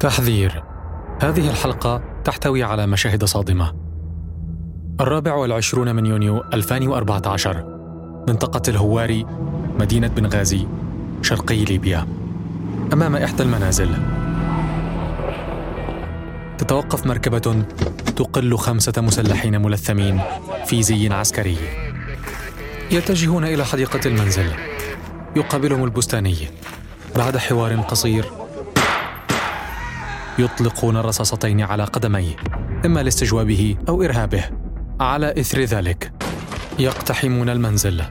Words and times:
تحذير. 0.00 0.62
هذه 1.22 1.50
الحلقة 1.50 2.02
تحتوي 2.24 2.62
على 2.62 2.86
مشاهد 2.86 3.24
صادمة. 3.24 3.72
الرابع 5.00 5.34
والعشرون 5.34 5.96
من 5.96 6.06
يونيو 6.06 6.44
2014 6.54 7.64
منطقة 8.28 8.62
الهواري 8.68 9.26
مدينة 9.78 10.08
بنغازي 10.08 10.66
شرقي 11.22 11.64
ليبيا. 11.64 12.06
أمام 12.92 13.16
إحدى 13.16 13.42
المنازل. 13.42 13.90
تتوقف 16.58 17.06
مركبة 17.06 17.64
تقل 18.16 18.56
خمسة 18.56 19.02
مسلحين 19.02 19.62
ملثمين 19.62 20.20
في 20.66 20.82
زي 20.82 21.08
عسكري. 21.08 21.56
يتجهون 22.90 23.44
إلى 23.44 23.64
حديقة 23.64 24.00
المنزل. 24.06 24.50
يقابلهم 25.36 25.84
البستاني. 25.84 26.36
بعد 27.16 27.36
حوار 27.36 27.76
قصير 27.76 28.24
يطلقون 30.38 30.96
الرصاصتين 30.96 31.60
على 31.60 31.84
قدميه 31.84 32.36
إما 32.86 33.00
لاستجوابه 33.00 33.76
أو 33.88 34.02
إرهابه. 34.02 34.44
على 35.00 35.40
إثر 35.40 35.60
ذلك 35.60 36.12
يقتحمون 36.78 37.50
المنزل. 37.50 38.02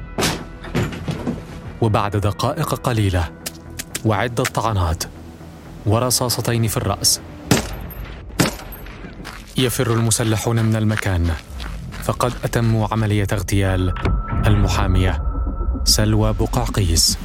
وبعد 1.81 2.17
دقائق 2.17 2.73
قليلة 2.75 3.29
وعدة 4.05 4.43
طعنات 4.43 5.03
ورصاصتين 5.85 6.67
في 6.67 6.77
الرأس. 6.77 7.21
يفر 9.57 9.93
المسلحون 9.93 10.65
من 10.65 10.75
المكان 10.75 11.31
فقد 12.03 12.33
أتموا 12.43 12.87
عملية 12.91 13.27
اغتيال 13.33 13.93
المحامية 14.47 15.23
سلوى 15.83 16.33
بقعقيس 16.33 17.17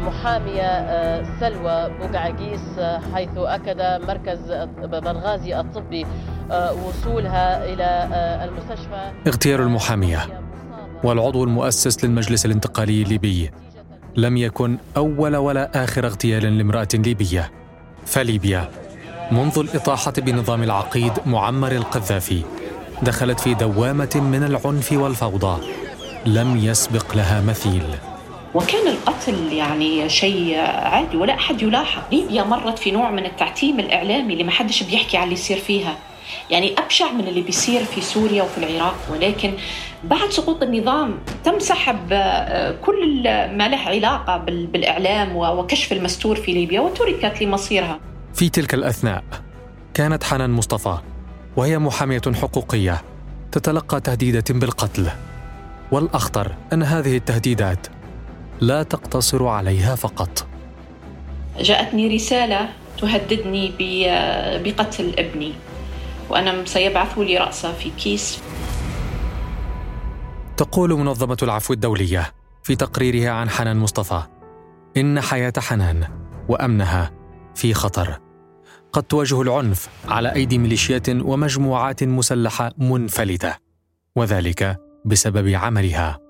المحامية 0.00 0.62
آه، 0.62 1.24
سلوى 1.40 1.90
بوقعقيس 1.98 2.60
آه، 2.78 3.00
حيث 3.14 3.28
أكد 3.36 4.04
مركز 4.08 4.38
بنغازي 4.82 5.60
الطبي 5.60 6.06
آه، 6.50 6.72
وصولها 6.72 7.64
إلى 7.64 8.08
المستشفى. 8.44 9.12
اغتيال 9.26 9.60
المحامية 9.60 10.18
والعضو 11.04 11.44
المؤسس 11.44 12.04
للمجلس 12.04 12.46
الانتقالي 12.46 13.02
الليبي. 13.02 13.50
لم 14.16 14.36
يكن 14.36 14.78
أول 14.96 15.36
ولا 15.36 15.84
آخر 15.84 16.06
اغتيال 16.06 16.58
لامرأة 16.58 16.88
ليبية. 16.94 17.50
فليبيا 18.06 18.68
منذ 19.32 19.58
الإطاحة 19.58 20.12
بنظام 20.18 20.62
العقيد 20.62 21.12
معمر 21.26 21.72
القذافي 21.72 22.42
دخلت 23.02 23.40
في 23.40 23.54
دوامة 23.54 24.20
من 24.30 24.44
العنف 24.44 24.92
والفوضى. 24.92 25.62
لم 26.26 26.56
يسبق 26.56 27.16
لها 27.16 27.40
مثيل. 27.40 27.84
وكان 28.54 28.88
القتل 28.88 29.52
يعني 29.52 30.08
شيء 30.08 30.58
عادي 30.58 31.16
ولا 31.16 31.34
أحد 31.34 31.62
يلاحظ. 31.62 32.02
ليبيا 32.12 32.42
مرت 32.42 32.78
في 32.78 32.90
نوع 32.90 33.10
من 33.10 33.26
التعتيم 33.26 33.80
الإعلامي 33.80 34.32
اللي 34.32 34.44
ما 34.44 34.50
حدش 34.50 34.82
بيحكي 34.82 35.16
على 35.16 35.24
اللي 35.24 35.34
يصير 35.34 35.58
فيها. 35.58 35.96
يعني 36.50 36.74
أبشع 36.78 37.12
من 37.12 37.28
اللي 37.28 37.40
بيصير 37.40 37.84
في 37.84 38.00
سوريا 38.00 38.42
وفي 38.42 38.58
العراق 38.58 38.96
ولكن 39.10 39.52
بعد 40.04 40.30
سقوط 40.30 40.62
النظام 40.62 41.18
تم 41.44 41.58
سحب 41.58 42.08
آه، 42.12 42.72
كل 42.72 43.22
ما 43.56 43.68
له 43.68 43.76
علاقة 43.78 44.36
بالإعلام 44.46 45.36
وكشف 45.36 45.92
المستور 45.92 46.36
في 46.36 46.52
ليبيا 46.52 46.80
وتركت 46.80 47.42
لمصيرها. 47.42 48.00
في 48.34 48.48
تلك 48.48 48.74
الأثناء 48.74 49.24
كانت 49.94 50.24
حنان 50.24 50.50
مصطفى 50.50 50.98
وهي 51.56 51.78
محامية 51.78 52.22
حقوقية 52.42 53.02
تتلقى 53.52 54.00
تهديدة 54.00 54.44
بالقتل. 54.50 55.08
والأخطر 55.92 56.52
أن 56.72 56.82
هذه 56.82 57.16
التهديدات 57.16 57.86
لا 58.60 58.82
تقتصر 58.82 59.46
عليها 59.46 59.94
فقط. 59.94 60.46
جاءتني 61.60 62.14
رسالة 62.14 62.68
تهددني 62.98 63.72
بقتل 64.64 65.14
ابني 65.18 65.52
وأنا 66.30 66.64
سيبعثوا 66.64 67.24
لي 67.24 67.38
رأسه 67.38 67.72
في 67.72 67.90
كيس. 67.90 68.40
تقول 70.56 70.90
منظمة 70.90 71.36
العفو 71.42 71.72
الدولية 71.72 72.32
في 72.62 72.76
تقريرها 72.76 73.30
عن 73.30 73.50
حنان 73.50 73.76
مصطفى 73.76 74.22
إن 74.96 75.20
حياة 75.20 75.52
حنان 75.58 76.08
وأمنها 76.48 77.10
في 77.54 77.74
خطر. 77.74 78.18
قد 78.92 79.02
تواجه 79.02 79.42
العنف 79.42 79.88
على 80.08 80.34
أيدي 80.34 80.58
ميليشيات 80.58 81.08
ومجموعات 81.08 82.04
مسلحة 82.04 82.72
منفلتة 82.78 83.56
وذلك 84.16 84.76
بسبب 85.04 85.48
عملها. 85.48 86.29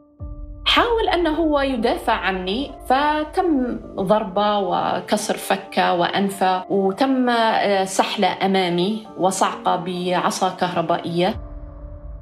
أنه 1.15 1.31
هو 1.31 1.60
يدافع 1.60 2.12
عني. 2.12 2.72
فتم 2.88 3.78
ضربة 3.97 4.59
وكسر 4.59 5.37
فكة 5.37 5.94
وأنفة 5.94 6.72
وتم 6.72 7.28
آه، 7.28 7.84
سحلة 7.84 8.28
أمامي 8.47 9.06
وصعقة 9.19 9.76
بعصا 9.76 10.49
كهربائية. 10.49 11.41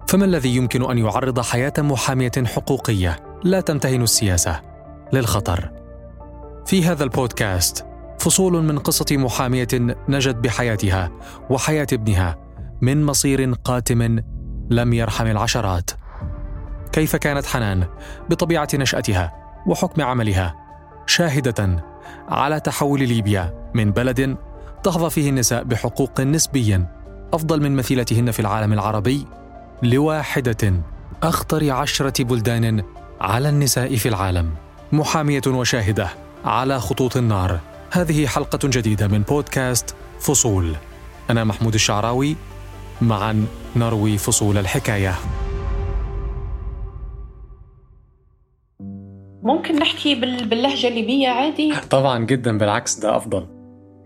فما 0.09 0.25
الذي 0.25 0.57
يمكن 0.57 0.91
أن 0.91 0.99
يعرض 0.99 1.41
حياة 1.41 1.73
محامية 1.79 2.33
حقوقية؟ 2.47 3.17
لا 3.45 3.61
تمتهن 3.61 4.03
السياسة. 4.03 4.61
للخطر؟ 5.13 5.71
في 6.67 6.85
هذا 6.85 7.05
البودكاست 7.05 7.87
فصول 8.19 8.63
من 8.63 8.79
قصة 8.79 9.17
محامية 9.17 9.69
نجت 10.09 10.37
بحياتها 10.37 11.11
وحياة 11.51 11.87
ابنها 11.93 12.37
من 12.81 13.05
مصير 13.05 13.53
قاتم 13.65 14.21
لم 14.71 14.93
يرحم 14.93 15.27
العشرات. 15.27 15.91
كيف 16.93 17.17
كانت 17.17 17.47
حنان 17.47 17.87
بطبيعة 18.31 18.69
نشأتها 18.75 19.33
وحكم 19.67 20.03
عملها 20.03 20.55
شاهدة 21.07 21.85
على 22.29 22.61
تحول 22.61 23.09
ليبيا 23.09 23.71
من 23.75 23.91
بلد 23.91 24.37
تحظى 24.85 25.11
فيه 25.11 25.31
النساء 25.31 25.65
بحقوق 25.65 26.21
نسبيا 26.21 26.87
أفضل 27.33 27.63
من 27.63 27.77
مثيلتهن 27.77 28.31
في 28.31 28.41
العالم 28.41 28.73
العربي 28.73 29.27
لواحدة 29.83 30.75
أخطر 31.23 31.71
عشرة 31.71 32.25
بلدان 32.25 32.83
على 33.21 33.49
النساء 33.49 33.97
في 33.97 34.09
العالم. 34.09 34.51
محامية 34.93 35.43
وشاهدة 35.47 36.09
على 36.45 36.81
خطوط 36.81 37.17
النار. 37.17 37.61
هذه 37.91 38.27
حلقة 38.27 38.59
جديدة 38.65 39.09
من 39.09 39.23
بودكاست 39.23 39.95
فصول. 40.21 40.77
أنا 41.31 41.45
محمود 41.45 41.75
الشعراوي 41.75 42.37
معا 43.01 43.47
نروي 43.77 44.19
فصول 44.19 44.59
الحكاية. 44.59 45.15
ممكن 49.43 49.77
نحكي 49.77 50.15
باللهجة 50.15 50.89
الليبية 50.89 51.29
عادي؟ 51.29 51.75
طبعا 51.91 52.25
جدا 52.25 52.59
بالعكس 52.59 52.99
ده 52.99 53.17
أفضل. 53.17 53.47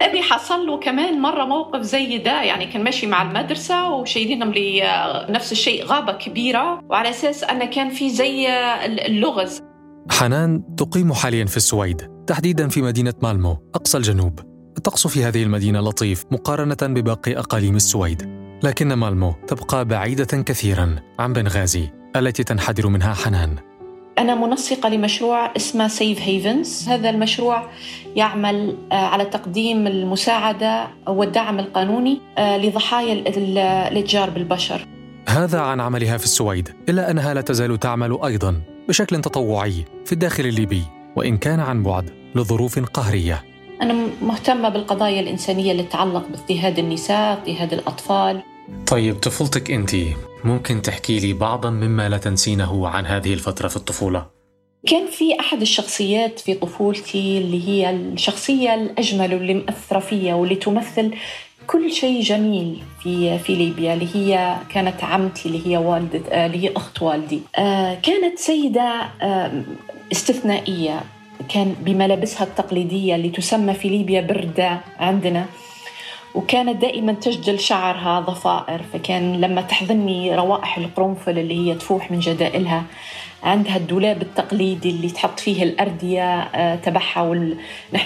أبي 0.03 0.23
حصل 0.23 0.67
له 0.67 0.79
كمان 0.79 1.21
مرة 1.21 1.45
موقف 1.45 1.81
زي 1.81 2.19
ده 2.19 2.43
يعني 2.43 2.67
كان 2.67 2.85
ماشي 2.85 3.07
مع 3.07 3.23
المدرسة 3.23 3.91
وشايلينهم 3.95 4.53
لنفس 5.29 5.53
الشيء 5.53 5.85
غابة 5.85 6.13
كبيرة 6.13 6.81
وعلى 6.91 7.11
أساس 7.11 7.45
أنه 7.45 7.65
كان 7.65 7.91
في 7.91 8.11
زي 8.11 8.49
اللغز. 8.85 9.63
حنان 10.11 10.75
تقيم 10.77 11.13
حاليا 11.13 11.45
في 11.45 11.57
السويد 11.57 12.03
تحديدا 12.27 12.69
في 12.69 12.83
مدينة 12.83 13.15
مالمو 13.23 13.57
أقصى 13.75 13.99
الجنوب. 13.99 14.41
الطقس 14.77 15.07
في 15.07 15.25
هذه 15.25 15.43
المدينة 15.43 15.81
لطيف 15.81 16.25
مقارنة 16.31 16.77
بباقي 16.83 17.39
أقاليم 17.39 17.77
السويد. 17.77 18.43
لكن 18.65 18.93
مالمو 18.93 19.35
تبقى 19.47 19.85
بعيدة 19.85 20.43
كثيرا 20.43 20.97
عن 21.19 21.33
بنغازي 21.33 21.91
التي 22.17 22.45
تنحدر 22.45 22.89
منها 22.89 23.15
حنان. 23.15 23.72
أنا 24.19 24.35
منسقة 24.35 24.89
لمشروع 24.89 25.53
اسمه 25.57 25.89
سيف 25.89 26.21
هيفنز 26.21 26.89
هذا 26.89 27.11
المشروع 27.11 27.69
يعمل 28.17 28.77
آه، 28.93 28.95
على 28.95 29.25
تقديم 29.25 29.87
المساعدة 29.87 30.89
والدعم 31.07 31.59
القانوني 31.59 32.21
آه، 32.39 32.59
لضحايا 32.59 33.13
الإتجار 33.13 34.31
بالبشر. 34.31 34.87
هذا 35.29 35.61
عن 35.61 35.81
عملها 35.81 36.17
في 36.17 36.25
السويد 36.25 36.69
إلا 36.89 37.11
أنها 37.11 37.35
لا 37.35 37.41
تزال 37.41 37.79
تعمل 37.79 38.19
أيضا 38.25 38.61
بشكل 38.89 39.21
تطوعي 39.21 39.85
في 40.05 40.13
الداخل 40.13 40.47
الليبي 40.47 40.83
وإن 41.17 41.37
كان 41.37 41.61
عن 41.61 41.83
بعد 41.83 42.11
لظروف 42.35 42.79
قهرية. 42.79 43.45
أنا 43.83 43.95
مهتمة 44.23 44.69
بالقضايا 44.69 45.21
الإنسانية 45.21 45.73
اللي 45.73 45.83
تتعلق 45.83 46.29
باضطهاد 46.29 46.79
النساء 46.79 47.33
اضطهاد 47.33 47.73
الأطفال. 47.73 48.43
طيب 48.87 49.21
طفولتك 49.21 49.71
أنت 49.71 49.91
ممكن 50.45 50.83
تحكي 50.83 51.19
لي 51.19 51.33
بعضا 51.33 51.71
مما 51.71 52.09
لا 52.09 52.19
تنسينه 52.19 52.89
عن 52.89 53.07
هذه 53.07 53.33
الفترة 53.35 53.69
في 53.69 53.77
الطفولة؟ 53.77 54.27
كان 54.87 55.07
في 55.11 55.41
أحد 55.41 55.61
الشخصيات 55.61 56.41
في 56.41 56.55
طفولتي 56.55 57.39
اللي 57.39 57.69
هي 57.69 57.91
الشخصية 57.91 58.75
الأجمل 58.75 59.35
واللي 59.35 59.55
مأثرة 59.55 59.99
فيا 59.99 60.35
واللي 60.35 60.55
تمثل 60.55 61.15
كل 61.67 61.93
شيء 61.93 62.21
جميل 62.21 62.83
في 63.03 63.39
في 63.39 63.55
ليبيا 63.55 63.95
اللي 63.95 64.09
هي 64.15 64.57
كانت 64.75 65.05
عمتي 65.05 65.49
اللي 65.49 65.67
هي 65.67 65.77
والدة 65.77 66.47
اللي 66.47 66.65
هي 66.65 66.73
أخت 66.77 67.03
والدي 67.03 67.41
آه، 67.57 67.95
كانت 67.95 68.39
سيدة 68.39 69.09
استثنائية 70.13 71.01
كان 71.49 71.75
بملابسها 71.81 72.45
التقليدية 72.45 73.15
اللي 73.15 73.29
تسمى 73.29 73.75
في 73.75 73.89
ليبيا 73.89 74.21
بردة 74.21 74.81
عندنا 74.99 75.47
وكانت 76.35 76.83
دائما 76.83 77.13
تجدل 77.13 77.61
شعرها 77.61 78.21
ضفائر 78.21 78.83
فكان 78.93 79.41
لما 79.41 79.61
تحضني 79.61 80.37
روائح 80.37 80.79
القرنفل 80.79 81.39
اللي 81.39 81.55
هي 81.55 81.75
تفوح 81.75 82.11
من 82.11 82.19
جدائلها 82.19 82.85
عندها 83.43 83.77
الدولاب 83.77 84.23
التقليدي 84.23 84.91
اللي 84.91 85.11
تحط 85.11 85.41
فيه 85.41 85.63
الأردية 85.63 86.41
آه، 86.41 86.77
تبعها 86.77 87.23
وال... 87.23 87.57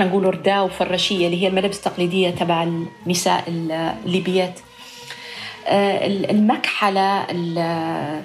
نقول 0.01 0.25
رداء 0.25 0.65
وفرشية 0.65 1.27
اللي 1.27 1.43
هي 1.43 1.49
الملابس 1.49 1.79
التقليدية 1.79 2.31
تبع 2.31 2.67
النساء 3.07 3.45
الليبيات. 3.49 4.61
آه، 5.67 6.07
المكحلة 6.07 7.27
آه، 7.59 8.23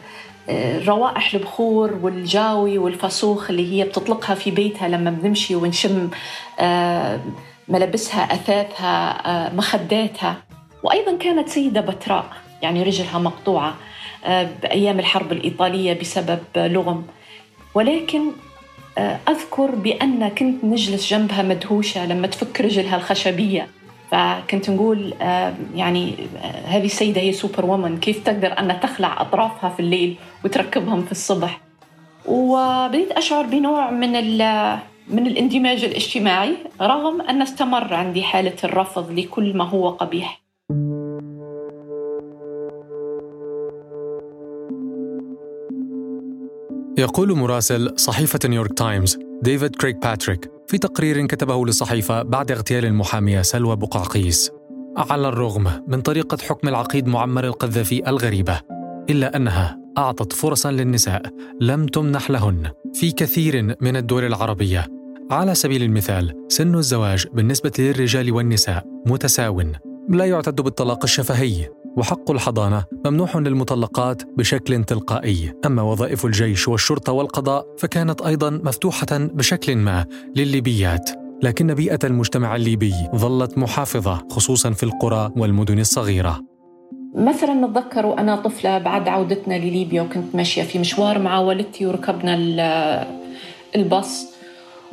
روائح 0.88 1.34
البخور 1.34 2.00
والجاوي 2.02 2.78
والفسوخ 2.78 3.50
اللي 3.50 3.74
هي 3.74 3.84
بتطلقها 3.84 4.36
في 4.36 4.52
بيتها 4.52 4.88
لما 4.88 5.12
بنمشي 5.12 5.56
ونشم 5.56 6.10
ملابسها 7.72 8.34
أثاثها 8.34 9.54
مخداتها. 9.54 10.38
وأيضا 10.84 11.18
كانت 11.18 11.50
سيدة 11.50 11.82
بتراء 11.82 12.26
يعني 12.62 12.84
رجلها 12.84 13.20
مقطوعة 13.20 13.76
آه، 14.26 14.50
بأيام 14.64 15.00
الحرب 15.00 15.32
الإيطالية 15.32 16.00
بسبب 16.00 16.40
لغم. 16.56 17.04
ولكن 17.74 18.22
آه، 18.98 19.20
أذكر 19.30 19.72
بأن 19.72 20.30
كنت 20.30 20.64
نجلس 20.64 21.10
جنبها 21.10 21.42
مدهوشة 21.42 22.06
لما 22.06 22.28
تفك 22.28 22.62
رجلها 22.62 22.96
الخشبية. 22.96 23.68
فكنت 24.12 24.70
نقول 24.70 25.14
آه، 25.22 25.54
يعني 25.76 26.16
هذه 26.66 26.86
السيدة 26.86 27.22
هي 27.22 27.34
سوبر 27.34 27.66
وومن 27.66 27.98
كيف 27.98 28.24
تقدر 28.24 28.60
أن 28.60 28.80
تخلع 28.80 29.22
أطرافها 29.22 29.70
في 29.70 29.80
الليل 29.80 30.16
وتركبهم 30.46 31.06
في 31.06 31.12
الصبح؟ 31.12 31.62
وبديت 32.26 33.12
أشعر 33.12 33.46
بنوع 33.46 33.92
من 33.92 34.16
من 35.08 35.28
الاندماج 35.28 35.84
الاجتماعي 35.84 36.58
رغم 36.82 37.22
أن 37.22 37.42
استمر 37.42 37.94
عندي 37.94 38.24
حالة 38.24 38.56
الرفض 38.64 39.12
لكل 39.12 39.58
ما 39.58 39.64
هو 39.64 39.90
قبيح. 39.90 40.42
يقول 46.98 47.38
مراسل 47.38 47.94
صحيفة 47.96 48.40
نيويورك 48.46 48.74
تايمز 48.74 49.20
ديفيد 49.42 49.76
كيركباتريك 49.76 50.52
في 50.68 50.78
تقرير 50.78 51.26
كتبه 51.28 51.66
للصحيفة 51.66 52.24
بعد 52.24 52.52
اغتيال 52.52 52.86
المحامية 52.86 53.42
سلوى 53.42 53.76
بوقعيقيص 53.76 54.52
على 54.98 55.28
الرغم 55.28 55.84
من 55.88 56.02
طريقة 56.02 56.38
حكم 56.38 56.68
العقيد 56.68 57.08
معمر 57.08 57.44
القذافي 57.44 58.10
الغريبة 58.10 58.62
إلا 59.10 59.36
أنها 59.36 59.81
أعطت 59.98 60.34
فرصا 60.34 60.72
للنساء 60.72 61.22
لم 61.62 61.86
تمنح 61.86 62.32
لهن. 62.32 62.72
في 62.94 63.12
كثير 63.12 63.76
من 63.82 63.96
الدول 63.96 64.24
العربية 64.24 64.88
على 65.32 65.56
سبيل 65.56 65.84
المثال 65.84 66.46
سن 66.48 66.76
الزواج 66.76 67.28
بالنسبة 67.34 67.72
للرجال 67.80 68.32
والنساء 68.32 68.86
متساو. 69.06 69.62
لا 70.10 70.26
يعتد 70.26 70.62
بالطلاق 70.62 71.04
الشفهي 71.04 71.70
وحق 71.98 72.32
الحضانة 72.32 72.86
ممنوح 73.06 73.38
للمطلقات 73.38 74.22
بشكل 74.38 74.84
تلقائي. 74.84 75.54
أما 75.66 75.82
وظائف 75.82 76.26
الجيش 76.26 76.68
والشرطة 76.68 77.14
والقضاء 77.14 77.66
فكانت 77.80 78.22
أيضا 78.22 78.50
مفتوحة 78.50 79.08
بشكل 79.12 79.76
ما 79.76 80.06
للليبيات. 80.36 81.10
لكن 81.44 81.74
بيئة 81.74 82.00
المجتمع 82.04 82.56
الليبي 82.56 82.94
ظلت 83.16 83.58
محافظة 83.58 84.28
خصوصا 84.30 84.72
في 84.72 84.84
القرى 84.84 85.32
والمدن 85.38 85.80
الصغيرة. 85.80 86.51
مثلا 87.16 87.54
نتذكر 87.54 88.06
وأنا 88.06 88.36
طفلة 88.36 88.78
بعد 88.78 89.08
عودتنا 89.08 89.54
لليبيا 89.54 90.02
وكنت 90.02 90.36
ماشية 90.36 90.64
في 90.64 90.80
مشوار 90.80 91.20
مع 91.20 91.40
والدتي 91.40 91.86
وركبنا 91.86 92.36
الباص. 93.76 94.32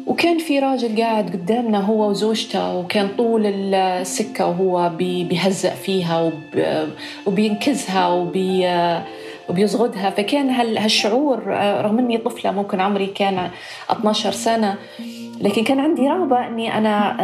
وكان 0.06 0.38
في 0.38 0.59
راجل 0.59 1.03
قاعد 1.03 1.31
قدامنا 1.31 1.81
هو 1.81 2.11
وزوجته 2.11 2.79
وكان 2.79 3.09
طول 3.19 3.47
السكة 3.47 4.47
وهو 4.47 4.93
بيهزأ 4.99 5.70
فيها 5.70 6.32
وبينكزها 7.26 8.09
وبي 8.09 8.69
وبيزغدها 9.49 10.11
فكان 10.11 10.50
هالشعور 10.50 11.43
رغم 11.85 11.99
إني 11.99 12.19
طفلة 12.19 12.50
ممكن 12.53 12.81
عمري 12.81 13.06
كان 13.06 13.50
12 13.91 14.31
سنة 14.32 14.75
لكن 15.41 15.65
كان 15.65 15.81
عندي 15.81 16.09
رغبة 16.09 16.47
إني 16.47 16.79
أنا 16.79 17.17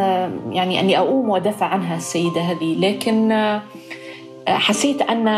يعني 0.50 0.80
إني 0.80 0.98
أقوم 0.98 1.28
وأدافع 1.28 1.66
عنها 1.66 1.96
السيدة 1.96 2.40
هذه. 2.40 2.74
لكن 2.80 3.32
حسيت 4.48 5.02
أن 5.02 5.28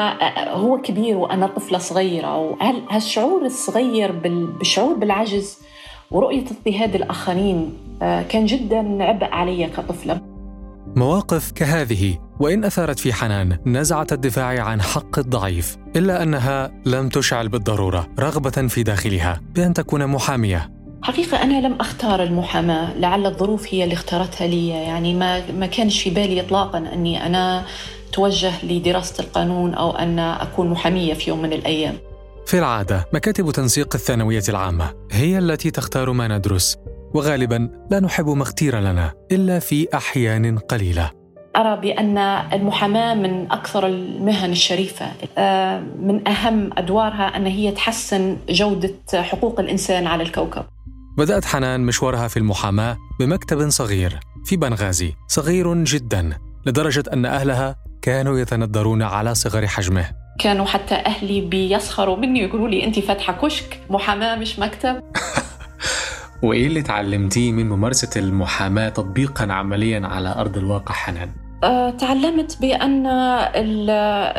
هو 0.48 0.80
كبير 0.80 1.16
وأنا 1.16 1.46
طفلة 1.46 1.78
صغيرة 1.78 2.36
وهالشعور 2.38 3.44
الصغير 3.44 4.12
بالشعور 4.12 4.94
بالعجز 4.94 5.58
ورؤية 6.10 6.44
اضطهاد 6.50 6.94
الآخرين 6.94 7.78
آه، 8.02 8.22
كان 8.22 8.46
جدا 8.46 9.04
عبء 9.04 9.24
علي 9.24 9.66
كطفلة. 9.66 10.20
مواقف 10.96 11.52
كهذه 11.52 12.18
وإن 12.40 12.64
أثارت 12.64 12.98
في 12.98 13.12
حنان 13.12 13.58
نزعة 13.66 14.06
الدفاع 14.12 14.62
عن 14.62 14.82
حق 14.82 15.18
الضعيف 15.18 15.76
إلا 15.96 16.22
أنها 16.22 16.72
لم 16.86 17.08
تشعل 17.08 17.48
بالضرورة 17.48 18.06
رغبة 18.18 18.50
في 18.50 18.82
داخلها 18.82 19.40
بأن 19.54 19.74
تكون 19.74 20.06
محامية. 20.06 20.70
حقيقة 21.02 21.42
أنا 21.42 21.66
لم 21.66 21.76
أختار 21.80 22.22
المحاماة 22.22 22.98
لعل 22.98 23.26
الظروف 23.26 23.74
هي 23.74 23.84
اللي 23.84 23.94
اختارتها 23.94 24.46
لي 24.46 24.68
يعني 24.68 25.14
ما, 25.14 25.50
ما 25.52 25.66
كانش 25.66 26.02
في 26.02 26.10
بالي 26.10 26.40
إطلاقا 26.40 26.78
أني 26.78 27.26
أنا 27.26 27.64
توجه 28.12 28.64
لدراسة 28.64 29.24
القانون 29.24 29.74
أو 29.74 29.90
أن 29.90 30.18
أكون 30.18 30.70
محامية 30.70 31.14
في 31.14 31.30
يوم 31.30 31.42
من 31.42 31.52
الأيام. 31.52 31.94
في 32.46 32.58
العادة 32.58 33.04
مكاتب 33.12 33.50
تنسيق 33.50 33.94
الثانوية 33.94 34.42
العامة 34.48 34.92
هي 35.12 35.38
التي 35.38 35.70
تختار 35.70 36.12
ما 36.12 36.28
ندرس 36.28 36.76
وغالبا 37.14 37.70
لا 37.90 38.00
نحب 38.00 38.28
ما 38.28 38.42
اختير 38.42 38.80
لنا 38.80 39.12
إلا 39.32 39.58
في 39.58 39.88
أحيان 39.94 40.58
قليلة. 40.58 41.10
أرى 41.56 41.80
بأن 41.80 42.18
المحاماة 42.52 43.14
من 43.14 43.52
أكثر 43.52 43.86
المهن 43.86 44.52
الشريفة. 44.52 45.06
آه، 45.38 45.80
من 45.80 46.28
أهم 46.28 46.70
أدوارها 46.78 47.36
أن 47.36 47.46
هي 47.46 47.72
تحسن 47.72 48.36
جودة 48.48 48.94
حقوق 49.14 49.60
الإنسان 49.60 50.06
على 50.06 50.22
الكوكب. 50.22 50.64
بدأت 51.18 51.44
حنان 51.44 51.80
مشوارها 51.80 52.28
في 52.28 52.36
المحاماة 52.36 52.96
بمكتب 53.20 53.68
صغير 53.70 54.20
في 54.44 54.56
بنغازي 54.56 55.14
صغير 55.28 55.84
جدا 55.84 56.38
لدرجة 56.66 57.04
أن 57.12 57.26
أهلها 57.26 57.76
كانوا 58.06 58.38
يتندرون 58.38 59.02
على 59.02 59.34
صغر 59.34 59.66
حجمه. 59.66 60.04
كانوا 60.38 60.66
حتى 60.66 60.94
أهلي 60.94 61.40
بيسخروا 61.40 62.16
مني 62.16 62.44
ويقولوا 62.44 62.68
لي 62.68 62.84
أنت 62.84 62.98
فاتحة 62.98 63.32
كشك 63.32 63.80
محاماة 63.90 64.36
مش 64.36 64.58
مكتب. 64.58 65.00
وإيه 66.42 66.66
اللي 66.66 66.82
تعلمتيه 66.82 67.52
من 67.52 67.68
ممارسة 67.68 68.20
المحاماة 68.20 68.88
تطبيقا 68.88 69.52
عمليا 69.52 70.06
على 70.06 70.34
أرض 70.38 70.56
الواقع 70.56 70.94
حنان؟ 70.94 71.30
أه، 71.64 71.90
تعلمت 71.90 72.60
بأن 72.60 73.06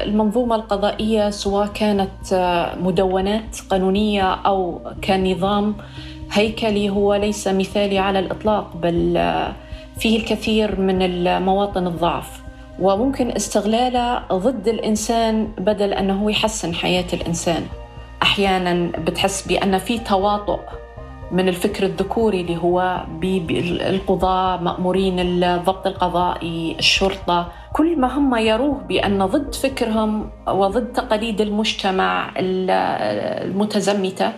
المنظومة 0.07 0.55
القضائية 0.55 1.29
سواء 1.29 1.67
كانت 1.67 2.33
أه، 2.33 2.75
مدونات 2.75 3.57
قانونية 3.69 4.33
أو 4.33 4.81
كنظام 5.03 5.75
هيكلي 6.31 6.89
هو 6.89 7.15
ليس 7.15 7.47
مثالي 7.47 7.99
على 7.99 8.19
الإطلاق 8.19 8.77
بل 8.77 9.17
أه، 9.17 9.53
فيه 9.99 10.19
الكثير 10.19 10.79
من 10.79 11.01
المواطن 11.01 11.87
الضعف. 11.87 12.46
وممكن 12.79 13.31
استغلاله 13.31 14.23
ضد 14.33 14.67
الإنسان 14.67 15.47
بدل 15.57 15.93
أنه 15.93 16.31
يحسن 16.31 16.73
حياة 16.73 17.05
الإنسان. 17.13 17.63
أحيانا 18.23 18.91
بتحس 18.97 19.47
بأن 19.47 19.77
في 19.77 19.99
تواطؤ 19.99 20.59
من 21.31 21.47
الفكر 21.49 21.85
الذكوري 21.85 22.41
اللي 22.41 22.57
هو 22.57 23.05
القضاة 23.81 24.57
مأمورين 24.57 25.19
الضبط 25.19 25.87
القضائي 25.87 26.75
الشرطة. 26.79 27.51
كل 27.73 27.99
ما 27.99 28.17
هم 28.17 28.35
يروه 28.35 28.73
بأن 28.73 29.25
ضد 29.25 29.55
فكرهم 29.55 30.29
وضد 30.47 30.93
تقاليد 30.93 31.41
المجتمع 31.41 32.33
المتزمتة 32.37 34.31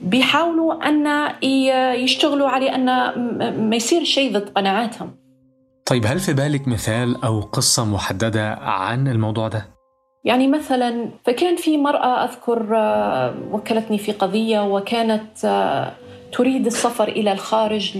بيحاولوا 0.00 0.88
أن 0.88 1.28
يشتغلوا 1.94 2.48
على 2.48 2.74
أن 2.74 2.86
ما 3.68 3.76
يصير 3.76 4.04
شيء 4.04 4.32
ضد 4.32 4.48
قناعاتهم. 4.48 5.21
طيب 5.86 6.06
هل 6.06 6.18
في 6.18 6.32
بالك 6.32 6.68
مثال 6.68 7.24
أو 7.24 7.40
قصة 7.40 7.84
محددة 7.84 8.54
عن 8.54 9.08
الموضوع 9.08 9.48
ده؟ 9.48 9.66
يعني 10.24 10.48
مثلا 10.48 11.08
فكان 11.24 11.56
في 11.56 11.76
مرأة 11.76 12.24
أذكر 12.24 12.76
آه، 12.76 13.34
وكلتني 13.50 13.98
في 13.98 14.12
قضية 14.12 14.60
وكانت 14.60 15.44
آه، 15.44 15.92
تريد 16.32 16.66
السفر 16.66 17.08
إلى 17.08 17.32
الخارج 17.32 17.98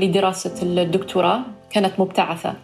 لدراسة 0.00 0.62
الدكتوراه 0.62 1.40
كانت 1.70 2.00
مبتعثة 2.00 2.54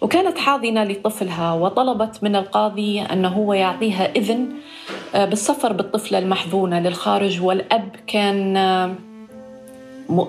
وكانت 0.00 0.38
حاضنة 0.38 0.84
لطفلها 0.84 1.52
وطلبت 1.52 2.22
من 2.22 2.36
القاضي 2.36 3.02
أنه 3.02 3.28
هو 3.28 3.52
يعطيها 3.52 4.12
إذن 4.16 4.48
آه، 5.14 5.24
بالسفر 5.24 5.72
بالطفلة 5.72 6.18
المحظونة 6.18 6.80
للخارج 6.80 7.42
والأب 7.42 7.96
كان 8.06 8.56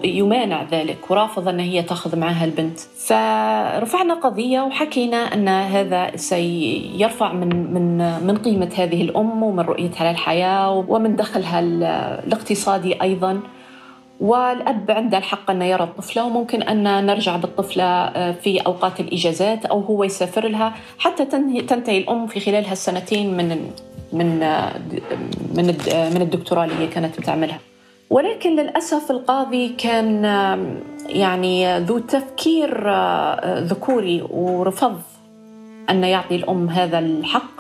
يمانع 0.03 0.63
ذلك 0.71 1.11
ورافض 1.11 1.47
أن 1.47 1.59
هي 1.59 1.83
تأخذ 1.83 2.15
معها 2.15 2.45
البنت. 2.45 2.79
فرفعنا 2.79 4.13
قضية 4.13 4.61
وحكينا 4.61 5.17
أن 5.17 5.47
هذا 5.47 6.15
سيرفع 6.15 7.33
من, 7.33 7.73
من, 7.73 7.97
من 8.27 8.37
قيمة 8.37 8.69
هذه 8.77 9.01
الأم 9.01 9.43
ومن 9.43 9.63
رؤيتها 9.63 10.11
للحياة 10.11 10.71
ومن 10.71 11.15
دخلها 11.15 11.59
الاقتصادي 11.59 13.01
أيضا. 13.01 13.39
والأب 14.19 14.91
عنده 14.91 15.17
الحق 15.17 15.51
أن 15.51 15.61
يرى 15.61 15.83
الطفلة 15.83 16.25
وممكن 16.25 16.61
أن 16.61 17.05
نرجع 17.05 17.35
بالطفلة 17.35 17.83
آه، 17.83 18.31
في 18.31 18.59
أوقات 18.59 18.99
الإجازات 18.99 19.65
أو 19.65 19.79
هو 19.81 20.03
يسافر 20.03 20.47
لها. 20.47 20.73
حتى 20.99 21.25
تنتهي 21.61 21.97
الأم 21.97 22.27
في 22.27 22.39
خلال 22.39 22.65
هالسنتين 22.65 23.37
من 23.37 23.71
من 24.13 24.39
من 25.55 25.65
من 26.13 26.21
الدكتوراه 26.21 26.63
اللي 26.63 26.75
هي 26.75 26.87
كانت 26.87 27.19
بتعملها. 27.19 27.59
ولكن 28.09 28.55
للأسف 28.55 29.11
القاضي 29.11 29.69
كان 29.69 30.23
يعني 31.05 31.79
ذو 31.79 31.99
تفكير 31.99 32.91
ذكوري 33.45 34.21
ورفض 34.29 35.01
أن 35.89 36.03
يعطي 36.03 36.35
الأم 36.35 36.69
هذا 36.69 36.99
الحق. 36.99 37.57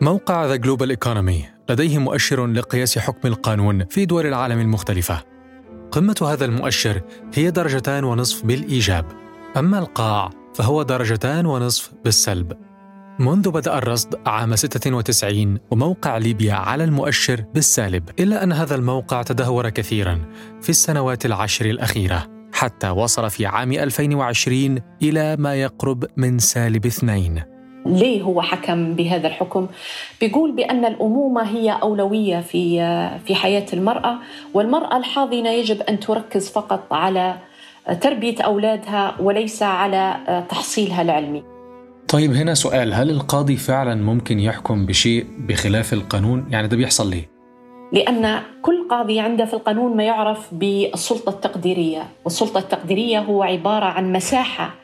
موقع 0.00 0.46
ذا 0.46 0.56
جلوبال 0.56 0.90
ايكونومي 0.90 1.44
لديه 1.70 1.98
مؤشر 1.98 2.46
لقياس 2.46 2.98
حكم 2.98 3.28
القانون 3.28 3.84
في 3.84 4.04
دول 4.04 4.26
العالم 4.26 4.60
المختلفة. 4.60 5.22
قمة 5.90 6.28
هذا 6.32 6.44
المؤشر 6.44 7.02
هي 7.34 7.50
درجتان 7.50 8.04
ونصف 8.04 8.46
بالإيجاب. 8.46 9.04
أما 9.56 9.78
القاع 9.78 10.30
فهو 10.54 10.82
درجتان 10.82 11.46
ونصف 11.46 11.92
بالسلب. 12.04 12.52
منذ 13.18 13.50
بدأ 13.50 13.78
الرصد 13.78 14.20
عام 14.26 14.56
96 14.56 15.58
وموقع 15.70 16.18
ليبيا 16.18 16.54
على 16.54 16.84
المؤشر 16.84 17.44
بالسالب 17.54 18.10
إلا 18.20 18.42
أن 18.42 18.52
هذا 18.52 18.74
الموقع 18.74 19.22
تدهور 19.22 19.68
كثيرا 19.68 20.18
في 20.60 20.68
السنوات 20.68 21.26
العشر 21.26 21.64
الأخيرة 21.66 22.26
حتى 22.52 22.90
وصل 22.90 23.30
في 23.30 23.46
عام 23.46 23.72
2020 23.72 24.78
إلى 25.02 25.36
ما 25.36 25.54
يقرب 25.54 26.04
من 26.16 26.38
سالب 26.38 26.86
اثنين. 26.86 27.42
ليه 27.86 28.22
هو 28.22 28.42
حكم 28.42 28.94
بهذا 28.94 29.28
الحكم؟ 29.28 29.66
بيقول 30.20 30.52
بأن 30.52 30.84
الأمومة 30.84 31.42
هي 31.42 31.70
أولوية 31.70 32.40
في 32.40 32.78
في 33.26 33.34
حياة 33.34 33.66
المرأة 33.72 34.18
والمرأة 34.54 34.96
الحاضنة 34.96 35.50
يجب 35.50 35.80
أن 35.80 36.00
تركز 36.00 36.50
فقط 36.50 36.92
على 36.92 37.36
تربية 38.00 38.42
أولادها 38.42 39.16
وليس 39.20 39.62
على 39.62 40.16
تحصيلها 40.48 41.02
العلمي. 41.02 41.51
طيب 42.12 42.32
هنا 42.32 42.54
سؤال 42.54 42.94
هل 42.94 43.10
القاضي 43.10 43.56
فعلا 43.56 43.94
ممكن 43.94 44.40
يحكم 44.40 44.86
بشيء 44.86 45.26
بخلاف 45.38 45.92
القانون؟ 45.92 46.46
يعني 46.50 46.68
ده 46.68 46.76
بيحصل 46.76 47.10
ليه؟ 47.10 47.28
لأن 47.92 48.42
كل 48.62 48.88
قاضي 48.90 49.20
عنده 49.20 49.44
في 49.44 49.54
القانون 49.54 49.96
ما 49.96 50.04
يعرف 50.04 50.54
بالسلطة 50.54 51.30
التقديرية 51.30 52.02
والسلطة 52.24 52.58
التقديرية 52.58 53.18
هو 53.18 53.42
عبارة 53.42 53.84
عن 53.84 54.12
مساحة 54.12 54.74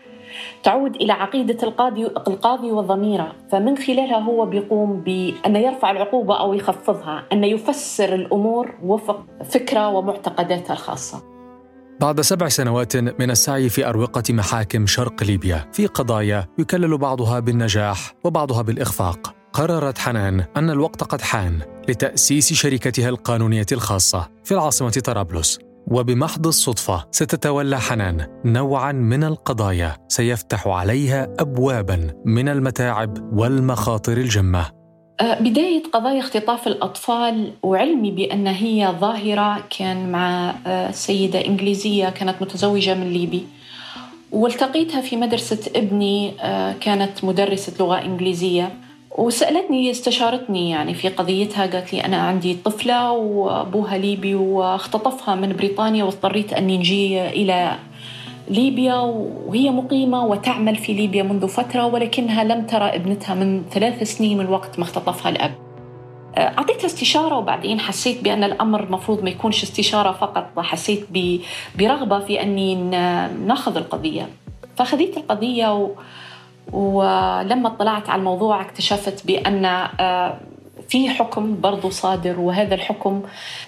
تعود 0.63 0.97
إلى 0.97 1.13
عقيدة 1.13 1.59
القاضي 1.63 2.07
القاضي 2.07 2.73
وضميره 2.73 3.33
فمن 3.53 3.77
خلالها 3.77 4.19
هو 4.19 4.47
بيقوم 4.47 5.01
بأن 5.01 5.57
يرفع 5.57 5.91
العقوبة 5.91 6.41
أو 6.41 6.55
يخفضها 6.55 7.25
أن 7.33 7.45
يفسر 7.45 8.15
الأمور 8.15 8.75
وفق 8.83 9.25
فكرة 9.51 9.89
ومعتقداتها 9.89 10.73
الخاصة 10.73 11.38
بعد 12.01 12.21
سبع 12.21 12.49
سنوات 12.49 12.97
من 12.97 13.31
السعي 13.31 13.69
في 13.69 13.89
أروقة 13.89 14.23
محاكم 14.31 14.87
شرق 14.87 15.23
ليبيا 15.23 15.71
في 15.73 15.87
قضايا 15.87 16.47
يكلل 16.59 16.99
بعضها 16.99 17.41
بالنجاح 17.41 18.15
وبعضها 18.25 18.63
بالإخفاق. 18.63 19.35
قررت 19.53 19.99
حنان 19.99 20.45
أن 20.57 20.71
الوقت 20.71 21.05
قد 21.05 21.21
حان 21.21 21.61
لتأسيس 21.89 22.53
شركتها 22.53 23.09
القانونية 23.09 23.67
الخاصة 23.73 24.29
في 24.45 24.53
العاصمة 24.53 24.91
طرابلس. 24.91 25.59
وبمحض 25.91 26.47
الصدفة 26.47 27.05
ستتولى 27.11 27.81
حنان 27.81 28.27
نوعا 28.45 28.93
من 28.93 29.25
القضايا 29.25 29.97
سيفتح 30.09 30.69
عليها 30.69 31.35
أبوابا 31.39 32.11
من 32.25 32.49
المتاعب 32.49 33.33
والمخاطر 33.33 34.17
الجمة. 34.17 34.61
أه، 34.61 34.78
بداية 35.23 35.83
قضايا 35.93 36.19
اختطاف 36.19 36.67
الأطفال 36.67 37.53
وعلمي 37.63 38.11
بأن 38.11 38.47
هي 38.47 38.95
ظاهرة 39.01 39.65
كان 39.79 40.13
مع 40.13 40.55
أه، 40.67 40.91
سيدة 40.91 41.47
إنجليزية 41.47 42.09
كانت 42.09 42.43
متزوجة 42.43 42.95
من 42.95 43.13
ليبي. 43.13 43.47
والتقيتها 44.33 45.01
في 45.01 45.17
مدرسة 45.17 45.71
ابني 45.77 46.33
أه، 46.41 46.73
كانت 46.81 47.25
مدرسة 47.25 47.73
لغة 47.81 48.05
إنجليزية. 48.05 48.73
وسألتني 49.19 49.91
استشارتني 49.91 50.71
يعني 50.71 50.95
في 50.95 51.09
قضيتها 51.09 51.67
قالت 51.67 51.93
لي 51.93 52.05
أنا 52.05 52.17
عندي 52.17 52.55
طفلة 52.65 53.13
وأبوها 53.13 53.99
ليبي 53.99 54.35
واختطفها 54.35 55.35
من 55.35 55.57
بريطانيا 55.57 56.05
واضطريت 56.05 56.53
أني 56.53 56.79
نجي 56.79 57.29
إلى 57.29 57.77
ليبيا 58.51 58.95
وهي 59.47 59.71
مقيمة 59.71 60.25
وتعمل 60.25 60.77
في 60.77 60.93
ليبيا 60.93 61.23
منذ 61.23 61.49
فترة 61.49 61.87
ولكنها 61.87 62.45
لم 62.45 62.67
ترى 62.67 62.85
ابنتها 62.85 63.35
من 63.35 63.63
ثلاث 63.71 64.03
سنين 64.03 64.39
من 64.39 64.49
وقت 64.49 64.79
ما 64.79 64.85
اختطفها 64.85 65.31
الأب. 65.31 65.55
أعطيتها 66.39 66.87
استشارة 66.87 67.37
وبعدين 67.39 67.81
حسيت 67.81 68.25
بأن 68.25 68.45
الأمر 68.45 68.85
المفروض 68.85 69.23
ما 69.23 69.31
يكونش 69.31 69.63
استشارة 69.63 70.13
فقط 70.13 70.59
حسيت 70.59 71.07
برغبة 71.79 72.19
في 72.19 72.43
أني 72.43 72.75
ناخذ 73.47 73.77
القضية. 73.77 74.29
فأخذت 74.77 75.17
القضية 75.17 75.75
و 75.75 75.91
ولما 76.73 77.69
اطلعت 77.69 78.11
على 78.11 78.19
الموضوع 78.19 78.61
اكتشفت 78.61 79.27
بأن 79.27 79.65
آه، 79.65 80.41
في 80.89 81.11
حكم 81.11 81.61
برضو 81.61 81.91
صادر 81.91 82.41
وهذا 82.41 82.75
الحكم 82.75 83.23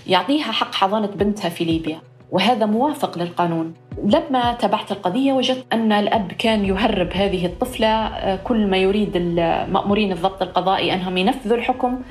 يعطيها 0.07 0.53
حق 0.53 0.75
حضانة 0.75 1.07
بنتها 1.07 1.49
في 1.49 1.65
ليبيا 1.65 2.01
وهذا 2.31 2.67
موافق 2.67 3.19
للقانون. 3.19 3.75
لما 4.05 4.53
تابعت 4.53 4.93
القضية 4.93 5.33
وجدت 5.33 5.65
أن 5.73 5.93
الأب 5.93 6.33
كان 6.33 6.65
يهرب 6.65 7.13
هذه 7.13 7.47
الطفلة 7.47 7.87
آه، 7.87 8.37
كل 8.45 8.67
ما 8.67 8.77
يريد 8.77 9.17
المأمورين 9.17 10.13
الضبط 10.13 10.43
القضائي 10.43 10.95
أنهم 10.95 11.17
ينفذوا 11.17 11.57
الحكم 11.57 12.03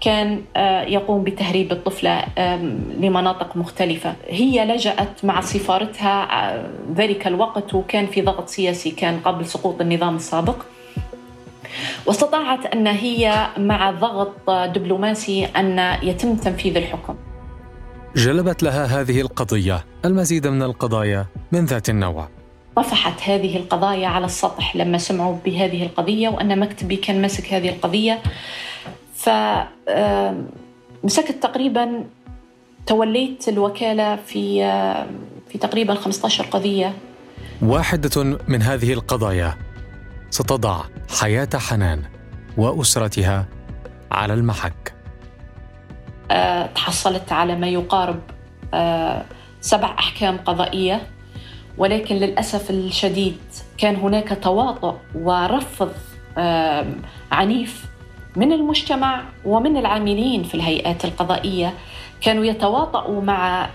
كان 0.00 0.42
آه، 0.56 0.82
يقوم 0.82 1.24
بتهريب 1.24 1.72
الطفلة 1.72 2.24
لمناطق 3.00 3.56
مختلفة. 3.56 4.14
هي 4.28 4.64
لجأت 4.64 5.24
مع 5.24 5.40
سفارتها 5.40 6.28
آه، 6.32 6.70
ذلك 6.94 7.26
الوقت 7.26 7.74
وكان 7.74 8.06
في 8.06 8.22
ضغط 8.22 8.48
سياسي 8.48 8.90
كان 8.90 9.20
قبل 9.20 9.46
سقوط 9.46 9.80
النظام 9.80 10.16
السابق. 10.16 10.56
واستطاعت 12.06 12.66
أن 12.66 12.86
هي 12.86 13.46
مع 13.58 13.90
ضغط 13.90 14.50
دبلوماسي 14.50 15.44
أن 15.44 15.96
يتم 16.02 16.36
تنفيذ 16.36 16.76
الحكم. 16.76 17.14
جلبت 18.16 18.62
لها 18.62 18.84
هذه 18.84 19.20
القضية 19.20 19.84
المزيد 20.04 20.46
من 20.46 20.62
القضايا 20.62 21.26
من 21.52 21.64
ذات 21.64 21.88
النوع. 21.88 22.28
طفحت 22.76 23.22
هذه 23.22 23.56
القضايا 23.56 24.08
على 24.08 24.26
السطح 24.26 24.76
لما 24.76 24.98
سمعوا 24.98 25.36
بهذه 25.44 25.82
القضية 25.82 26.28
وأن 26.28 26.58
مكتبي 26.58 26.96
كان 26.96 27.22
ماسك 27.22 27.52
هذه 27.52 27.68
القضية. 27.68 28.22
فمسكت 29.14 29.72
تقريبا 31.42 32.04
توليت 32.86 33.48
الوكالة 33.48 34.16
في 34.16 34.60
في 35.48 35.58
تقريبا 35.58 35.94
15 35.94 36.44
قضية. 36.44 36.92
واحدة 37.62 38.38
من 38.48 38.62
هذه 38.62 38.92
القضايا 38.92 39.58
ستضع 40.30 40.80
حياة 41.20 41.48
حنان 41.54 42.02
وأسرتها 42.56 43.46
على 44.12 44.34
المحك. 44.34 44.93
تحصلت 46.74 47.32
على 47.32 47.56
ما 47.56 47.66
يقارب 47.68 48.20
أه، 48.74 49.24
سبع 49.60 49.94
أحكام 49.98 50.36
قضائية. 50.36 51.02
ولكن 51.78 52.16
للأسف 52.16 52.70
الشديد 52.70 53.38
كان 53.78 53.96
هناك 53.96 54.38
تواطؤ 54.42 54.94
ورفض 55.14 55.92
عنيف 57.32 57.84
من 58.36 58.52
المجتمع 58.52 59.22
ومن 59.44 59.76
العاملين 59.76 60.42
في 60.42 60.54
الهيئات 60.54 61.04
القضائية. 61.04 61.74
كانوا 62.20 62.44
يتواطؤوا 62.44 63.22
مع 63.22 63.68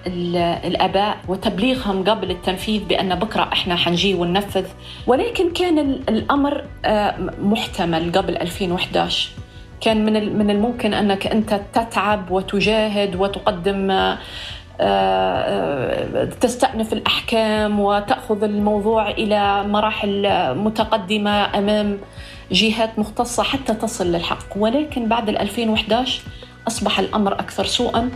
الآباء 0.66 1.18
وتبليغهم 1.28 2.04
قبل 2.04 2.32
التنفيذ 2.32 2.84
بأن 2.84 3.16
بكرة 3.16 3.50
إحنا 3.54 3.76
حنجي 3.76 4.14
وننفذ. 4.14 4.66
ولكن 5.08 5.54
كان 5.54 5.80
الأمر 6.10 6.66
آه، 6.86 7.16
محتمل 7.42 8.12
قبل 8.12 8.38
2011 8.38 9.30
كان 9.82 10.06
من 10.06 10.38
من 10.38 10.50
الممكن 10.50 10.94
أنك 10.94 11.28
أنت 11.28 11.62
تتعب 11.74 12.32
وتجاهد 12.32 13.16
وتقدم 13.16 13.92
آه، 13.92 14.18
آه، 14.82 16.26
تستأنف 16.26 16.94
الأحكام 16.94 17.80
وتأخذ 17.80 18.44
الموضوع 18.44 19.12
إلى 19.12 19.64
مراحل 19.64 20.28
متقدمة 20.56 21.58
أمام 21.58 21.98
جهات 22.52 23.00
مختصة 23.00 23.44
حتى 23.44 23.74
تصل 23.74 24.12
للحق. 24.12 24.46
ولكن 24.56 25.08
بعد 25.08 25.30
2011 25.30 26.22
أصبح 26.68 27.00
الأمر 27.00 27.34
أكثر 27.34 27.66
سوءا. 27.66 28.10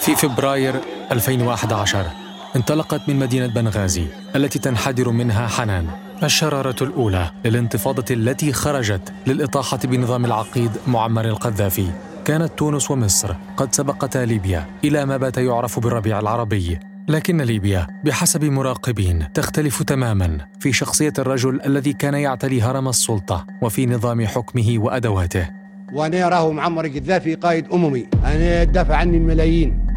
في 0.00 0.16
فبراير 0.16 0.74
2011 1.12 2.19
انطلقت 2.56 3.08
من 3.08 3.16
مدينة 3.16 3.46
بنغازي 3.46 4.06
التي 4.36 4.58
تنحدر 4.58 5.10
منها 5.10 5.46
حنان. 5.46 5.86
الشرارة 6.22 6.76
الأولى 6.82 7.30
للانتفاضة 7.44 8.04
التي 8.14 8.52
خرجت 8.52 9.12
للإطاحة 9.26 9.78
بنظام 9.84 10.24
العقيد 10.24 10.70
معمر 10.86 11.24
القذافي. 11.24 11.86
كانت 12.24 12.52
تونس 12.56 12.90
ومصر 12.90 13.34
قد 13.56 13.74
سبقتا 13.74 14.18
ليبيا 14.24 14.66
إلى 14.84 15.06
ما 15.06 15.16
بات 15.16 15.38
يعرف 15.38 15.78
بالربيع 15.78 16.18
العربي. 16.18 16.78
لكن 17.08 17.40
ليبيا 17.40 17.86
بحسب 18.04 18.44
مراقبين 18.44 19.32
تختلف 19.32 19.82
تماما 19.82 20.38
في 20.60 20.72
شخصية 20.72 21.12
الرجل 21.18 21.60
الذي 21.66 21.92
كان 21.92 22.14
يعتلي 22.14 22.62
هرم 22.62 22.88
السلطة 22.88 23.46
وفي 23.62 23.86
نظام 23.86 24.26
حكمه 24.26 24.74
وأدواته. 24.78 25.48
وأنا 25.92 26.26
أراه 26.26 26.52
معمر 26.52 26.84
القذافي 26.84 27.34
قائد 27.34 27.66
أممي. 27.72 28.06
أنا 28.24 28.64
دافع 28.64 28.96
عني 28.96 29.16
الملايين. 29.16 29.89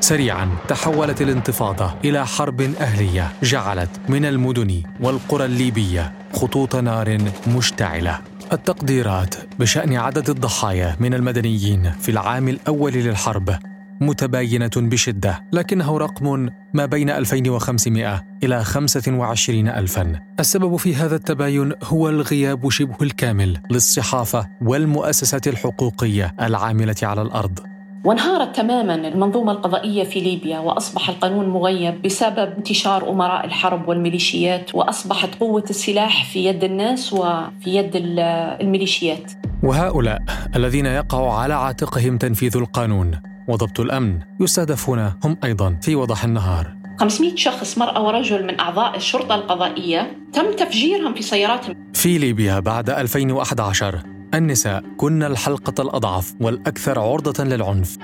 سريعا 0.00 0.48
تحولت 0.68 1.22
الانتفاضة 1.22 1.94
إلى 2.04 2.26
حرب 2.26 2.60
أهلية 2.60 3.32
جعلت 3.42 3.90
من 4.08 4.24
المدن 4.24 4.82
والقرى 5.00 5.44
الليبية 5.44 6.12
خطوط 6.32 6.76
نار 6.76 7.18
مشتعلة. 7.46 8.18
التقديرات 8.52 9.34
بشأن 9.58 9.96
عدد 9.96 10.30
الضحايا 10.30 10.96
من 11.00 11.14
المدنيين 11.14 11.90
في 11.90 12.08
العام 12.08 12.48
الأول 12.48 12.92
للحرب 12.92 13.58
متباينة 14.00 14.70
بشدة 14.76 15.44
لكنه 15.52 15.98
رقم 15.98 16.48
ما 16.74 16.86
بين 16.86 17.10
2500 17.10 18.24
إلى 18.44 18.64
25 18.64 19.68
ألفا. 19.68 20.20
السبب 20.40 20.76
في 20.76 20.94
هذا 20.94 21.16
التباين 21.16 21.72
هو 21.84 22.08
الغياب 22.08 22.70
شبه 22.70 22.96
الكامل 23.02 23.60
للصحافة 23.70 24.48
والمؤسسات 24.62 25.48
الحقوقية 25.48 26.34
العاملة 26.40 26.96
على 27.02 27.22
الأرض. 27.22 27.75
وانهارت 28.06 28.56
تماما 28.56 28.94
المنظومة 28.94 29.52
القضائية 29.52 30.04
في 30.04 30.20
ليبيا 30.20 30.58
وأصبح 30.58 31.08
القانون 31.08 31.48
مغيب 31.48 32.02
بسبب 32.02 32.52
انتشار 32.56 33.10
أمراء 33.10 33.46
الحرب 33.46 33.88
والميليشيات 33.88 34.74
وأصبحت 34.74 35.34
قوة 35.40 35.64
السلاح 35.70 36.30
في 36.32 36.44
يد 36.44 36.64
الناس 36.64 37.12
وفي 37.12 37.50
يد 37.66 37.90
الميليشيات. 37.94 39.32
وهؤلاء 39.62 40.18
الذين 40.56 40.86
يقع 40.86 41.38
على 41.38 41.54
عاتقهم 41.54 42.18
تنفيذ 42.18 42.56
القانون 42.56 43.20
وضبط 43.48 43.80
الأمن 43.80 44.18
يستهدفون 44.40 45.12
هم 45.24 45.36
أيضا 45.44 45.78
في 45.82 45.94
وضح 45.94 46.24
النهار. 46.24 46.76
500 47.00 47.36
شخص 47.36 47.78
مرأة 47.78 48.06
ورجل 48.06 48.46
من 48.46 48.60
أعضاء 48.60 48.96
الشرطة 48.96 49.34
القضائية 49.34 50.16
تم 50.32 50.52
تفجيرهم 50.56 51.14
في 51.14 51.22
سياراتهم 51.22 51.74
في 51.94 52.18
ليبيا 52.18 52.60
بعد 52.60 52.90
2011 52.90 54.15
النساء 54.34 54.82
كن 54.96 55.22
الحلقة 55.22 55.82
الأضعف 55.82 56.34
والأكثر 56.40 57.00
عرضة 57.00 57.44
للعنف. 57.44 57.96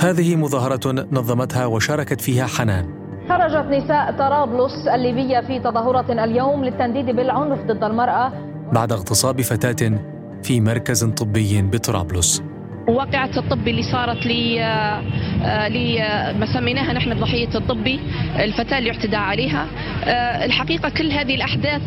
هذه 0.00 0.36
مظاهرة 0.36 1.06
نظمتها 1.12 1.66
وشاركت 1.66 2.20
فيها 2.20 2.46
حنان. 2.46 3.04
خرجت 3.28 3.66
نساء 3.70 4.18
طرابلس 4.18 4.88
الليبية 4.94 5.40
في 5.40 5.60
تظاهرة 5.60 6.24
اليوم 6.24 6.64
للتنديد 6.64 7.06
بالعنف 7.06 7.58
ضد 7.60 7.84
المرأة. 7.84 8.32
بعد 8.72 8.92
اغتصاب 8.92 9.40
فتاة 9.40 9.98
في 10.42 10.60
مركز 10.60 11.04
طبي 11.04 11.62
بطرابلس. 11.62 12.42
واقعة 12.88 13.30
الطب 13.36 13.68
اللي 13.68 13.82
صارت 13.82 14.26
لي 14.26 14.56
لي 15.68 15.98
ما 16.38 16.46
سميناها 16.54 16.92
نحن 16.92 17.12
الضحية 17.12 17.54
الطبي 17.54 18.00
الفتاة 18.38 18.78
اللي 18.78 18.90
اعتدى 18.90 19.16
عليها. 19.16 19.66
الحقيقة 20.44 20.88
كل 20.88 21.10
هذه 21.10 21.34
الأحداث 21.34 21.82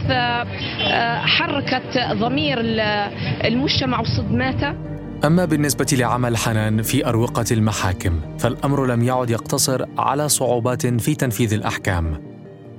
حركت 1.25 1.99
ضمير 2.11 2.57
المجتمع 3.45 3.99
وصدماته 3.99 4.73
أما 5.25 5.45
بالنسبة 5.45 5.87
لعمل 5.91 6.37
حنان 6.37 6.81
في 6.81 7.05
أروقة 7.05 7.45
المحاكم 7.51 8.19
فالأمر 8.39 8.85
لم 8.85 9.03
يعد 9.03 9.29
يقتصر 9.29 9.85
على 9.97 10.29
صعوبات 10.29 10.87
في 10.87 11.15
تنفيذ 11.15 11.53
الأحكام 11.53 12.21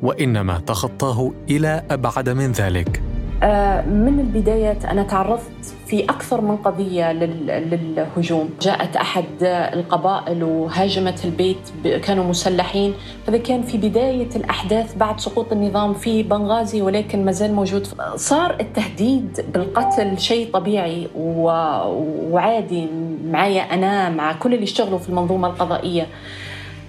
وإنما 0.02 0.58
تخطاه 0.58 1.32
إلى 1.50 1.82
أبعد 1.90 2.28
من 2.28 2.52
ذلك. 2.52 3.02
من 3.86 4.20
البداية 4.20 4.78
أنا 4.90 5.02
تعرضت 5.02 5.74
في 5.86 6.04
أكثر 6.04 6.40
من 6.40 6.56
قضية 6.56 7.12
للهجوم. 7.12 8.50
جاءت 8.60 8.96
أحد 8.96 9.24
القبائل 9.42 10.44
وهاجمت 10.44 11.24
البيت 11.24 11.58
كانوا 12.02 12.24
مسلحين. 12.24 12.94
هذا 13.28 13.38
كان 13.38 13.62
في 13.62 13.78
بداية 13.78 14.28
الأحداث 14.36 14.96
بعد 14.96 15.20
سقوط 15.20 15.52
النظام 15.52 15.94
في 15.94 16.22
بنغازي 16.22 16.82
ولكن 16.82 17.24
ما 17.24 17.32
زال 17.32 17.54
موجود. 17.54 17.86
صار 18.16 18.56
التهديد 18.60 19.44
بالقتل 19.54 20.18
شيء 20.18 20.50
طبيعي 20.50 21.08
وعادي 21.16 22.86
معايا 23.24 23.62
أنا 23.62 24.10
مع 24.10 24.32
كل 24.32 24.54
اللي 24.54 24.64
يشتغلوا 24.64 24.98
في 24.98 25.08
المنظومة 25.08 25.48
القضائية. 25.48 26.06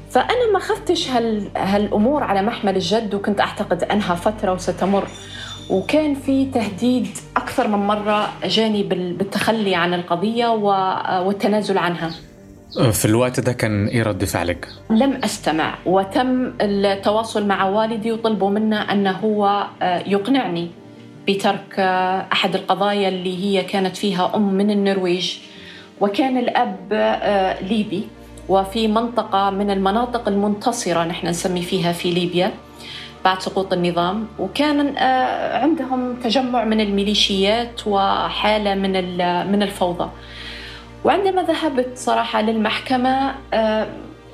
فأنا 0.09 0.51
ما 0.53 0.59
خفتش 0.59 1.09
هال 1.09 1.47
هالأمور 1.57 2.23
على 2.23 2.41
محمل 2.41 2.75
الجد 2.75 3.13
وكنت 3.13 3.41
أعتقد 3.41 3.83
أنها 3.83 4.15
فترة 4.15 4.53
وستمر. 4.53 5.07
وكان 5.69 6.15
في 6.15 6.45
تهديد 6.45 7.07
أكثر 7.37 7.67
من 7.67 7.87
مرة 7.87 8.29
جاني 8.45 8.83
بالتخلي 8.83 9.75
عن 9.75 9.93
القضية 9.93 10.47
والتنازل 11.25 11.77
عنها 11.77 12.11
في 12.91 13.05
الوقت 13.05 13.39
ده 13.39 13.51
كان 13.53 13.87
إيه 13.87 14.03
رد 14.03 14.25
فعلك؟ 14.25 14.67
لم 14.89 15.19
أستمع 15.23 15.75
وتم 15.85 16.53
التواصل 16.61 17.47
مع 17.47 17.65
والدي 17.65 18.11
وطلبوا 18.11 18.49
منه 18.49 18.81
أنه 18.91 19.11
هو 19.11 19.67
يقنعني 20.07 20.67
بترك 21.27 21.79
أحد 22.31 22.55
القضايا 22.55 23.09
اللي 23.09 23.43
هي 23.45 23.63
كانت 23.63 23.97
فيها 23.97 24.31
أم 24.35 24.53
من 24.53 24.71
النرويج 24.71 25.37
وكان 26.01 26.37
الأب 26.37 26.93
ليبي 27.69 28.03
وفي 28.49 28.87
منطقة 28.87 29.49
من 29.49 29.71
المناطق 29.71 30.27
المنتصرة 30.27 31.03
نحن 31.03 31.27
نسمي 31.27 31.61
فيها 31.61 31.91
في 31.91 32.11
ليبيا 32.11 32.51
بعد 33.25 33.41
سقوط 33.41 33.73
النظام 33.73 34.27
وكان 34.39 34.97
عندهم 35.61 36.15
تجمع 36.23 36.63
من 36.63 36.81
الميليشيات 36.81 37.87
وحالة 37.87 38.75
من 38.75 38.91
من 39.51 39.63
الفوضى. 39.63 40.09
وعندما 41.03 41.43
ذهبت 41.43 41.97
صراحة 41.97 42.41
للمحكمة 42.41 43.35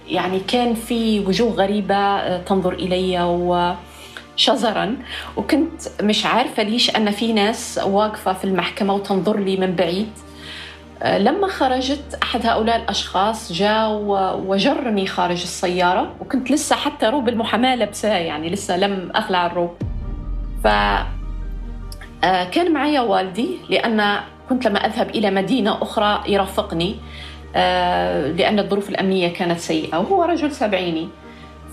يعني 0.08 0.39
كان 0.48 0.74
في 0.74 1.19
وجوه 1.19 1.52
غريبة 1.52 2.38
تنظر 2.38 2.74
إلي 2.74 3.21
وشزرا. 4.38 4.98
وكنت 5.38 5.82
مش 6.02 6.26
عارفة 6.26 6.63
ليش 6.63 6.95
أن 6.95 7.12
في 7.12 7.34
ناس 7.34 7.80
واقفة 7.86 8.34
في 8.34 8.43
المحكمة 8.43 8.93
وتنظر 8.93 9.39
لي 9.39 9.58
من 9.58 9.76
بعيد. 9.76 10.10
لما 11.03 11.47
خرجت 11.47 12.19
أحد 12.23 12.45
هؤلاء 12.45 12.75
الأشخاص 12.75 13.51
جاء 13.51 13.91
وجرني 14.45 15.08
خارج 15.08 15.41
السيارة 15.41 16.15
وكنت 16.21 16.51
لسه 16.51 16.75
حتى 16.75 17.05
روب 17.05 17.29
المحاماة 17.29 17.75
لابساه 17.75 18.17
يعني 18.17 18.49
لسه 18.49 18.77
لم 18.77 19.12
أخلع 19.15 19.45
الروب. 19.45 19.71
ف 20.63 20.67
كان 22.21 22.73
معي 22.73 22.99
والدي 22.99 23.58
لأن 23.69 24.19
كنت 24.49 24.67
لما 24.67 24.86
أذهب 24.86 25.10
إلى 25.10 25.31
مدينة 25.31 25.81
أخرى 25.81 26.23
يرافقني 26.27 26.95
لأن 28.38 28.60
الظروف 28.60 28.89
الأمنية 28.89 29.34
كانت 29.34 29.60
سيئة 29.60 29.97
وهو 29.97 30.23
رجل 30.23 30.51
سبعيني. 30.51 31.10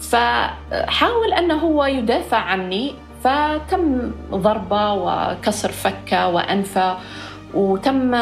فحاول 0.00 1.32
أنه 1.38 1.54
هو 1.54 1.85
يدافع 1.85 2.37
عني 2.37 2.94
فتم 3.24 4.12
ضربة 4.30 4.92
وكسر 4.92 5.72
فكة 5.72 6.28
وأنفه 6.28 6.96
وتم 7.54 8.16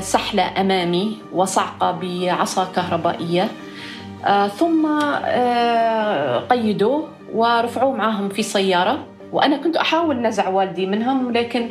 سحلة 0.00 0.60
أمامي 0.60 1.16
وصعقة 1.32 1.90
بعصا 2.02 2.64
كهربائية. 2.64 3.48
ثم 4.56 4.86
قيدوه 6.50 7.08
ورفعوه 7.34 7.96
معهم 7.96 8.28
في 8.28 8.42
سيارة. 8.42 8.98
وأنا 9.32 9.56
كنت 9.56 9.76
أحاول 9.76 10.22
نزع 10.22 10.48
والدي 10.48 10.86
منهم 10.86 11.32
لكن 11.32 11.68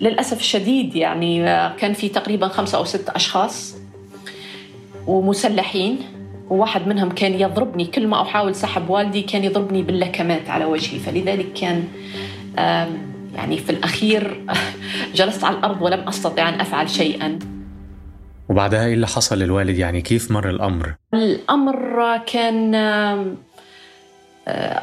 للأسف 0.00 0.40
الشديد 0.40 0.96
يعني 0.96 1.44
كان 1.76 1.92
في 1.92 2.08
تقريبا 2.08 2.48
خمسة 2.48 2.78
أو 2.78 2.84
ست 2.84 3.08
أشخاص 3.08 3.76
ومسلحين. 5.06 5.98
وواحد 6.50 6.88
منهم 6.88 7.10
كان 7.10 7.40
يضربني 7.40 7.84
كل 7.84 8.06
ما 8.06 8.22
أحاول 8.22 8.54
سحب 8.54 8.90
والدي 8.90 9.22
كان 9.22 9.44
يضربني 9.44 9.82
باللكمات 9.82 10.50
على 10.50 10.64
وجهي. 10.64 10.98
فلذلك 10.98 11.52
كان 11.52 11.84
يعني 13.36 13.56
في 13.56 13.70
الأخير 13.70 14.44
جلست 15.14 15.44
على 15.44 15.56
الأرض 15.56 15.82
ولم 15.82 16.08
أستطع 16.08 16.48
أن 16.48 16.60
أفعل 16.60 16.90
شيئا. 16.90 17.38
وبعدها 18.48 18.86
إيه 18.86 18.94
اللي 18.94 19.06
حصل 19.06 19.38
للوالد؟ 19.38 19.78
يعني 19.78 20.00
كيف 20.00 20.30
مر 20.30 20.50
الأمر؟ 20.50 20.94
الأمر 21.14 21.76
كان 22.26 22.74